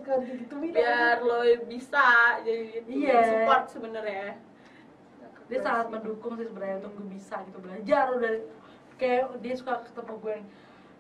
Gitu 0.07 0.55
biar 0.63 1.19
lo 1.21 1.43
bisa 1.67 2.39
jadi 2.41 2.87
Iya. 2.87 3.21
support 3.27 3.65
sebenarnya. 3.69 4.39
Dia 5.47 5.61
sangat 5.61 5.91
mendukung 5.91 6.35
sih 6.35 6.47
sebenarnya 6.47 6.79
untuk 6.81 6.95
gue 6.97 7.07
bisa 7.13 7.43
gitu 7.43 7.59
belajar. 7.59 8.15
Udah 8.15 8.33
kayak 8.97 9.35
dia 9.41 9.55
suka 9.55 9.83
ketemu 9.83 10.15
gue 10.17 10.33
yang 10.33 10.47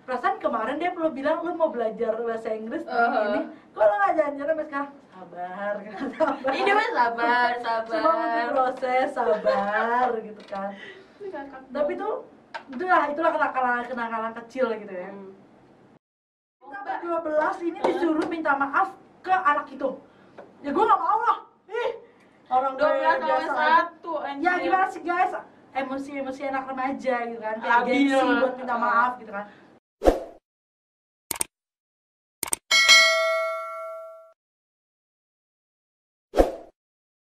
perasaan 0.07 0.38
kemarin 0.38 0.79
dia 0.79 0.95
perlu 0.95 1.11
bilang 1.11 1.42
lu 1.42 1.59
mau 1.59 1.69
belajar 1.69 2.14
bahasa 2.16 2.55
Inggris 2.55 2.87
nih 2.87 2.95
Uh-huh. 2.95 3.27
ini? 3.29 3.40
Kok 3.75 3.83
lo 3.83 3.95
nggak 3.99 4.12
jalan-jalan 4.14 4.53
sampai 4.55 4.66
sekarang? 4.71 4.90
Sabar 5.11 5.75
kan 5.85 5.95
sabar. 6.14 6.51
Ini 6.55 6.71
mah 6.71 6.88
sabar 6.95 7.51
sabar. 7.59 7.90
Semua 7.90 8.12
butuh 8.14 8.47
proses 8.55 9.07
sabar 9.11 10.09
gitu 10.23 10.42
kan. 10.47 10.69
Tapi 11.75 11.92
tuh 11.99 12.14
itulah 12.71 13.03
itulah 13.11 13.31
kenakalan 13.35 13.83
kenakalan 13.85 14.33
kecil 14.45 14.66
gitu 14.79 14.95
ya. 14.95 15.11
Hmm. 15.11 15.35
Kita 16.62 16.95
12 17.03 17.69
ini 17.69 17.79
disuruh 17.83 18.27
minta 18.31 18.55
maaf 18.55 18.95
ke 19.21 19.35
anak 19.35 19.66
itu. 19.69 19.90
Ya 20.62 20.71
gue 20.71 20.85
gak 20.87 21.01
mau 21.03 21.19
lah. 21.21 21.38
Ih 21.66 21.90
orang 22.47 22.79
dua 22.79 22.90
belas 22.95 23.42
sama 23.42 23.62
satu 23.83 24.23
ya 24.38 24.53
gimana 24.62 24.87
sih 24.87 25.03
guys? 25.03 25.35
Emosi 25.77 26.11
emosi 26.16 26.40
anak 26.47 26.71
remaja 26.71 27.14
gitu 27.27 27.40
kan. 27.42 27.59
Kayak 27.59 27.81
gengsi 27.85 28.23
buat 28.38 28.55
minta 28.55 28.77
maaf 28.79 29.19
gitu 29.19 29.35
kan 29.35 29.47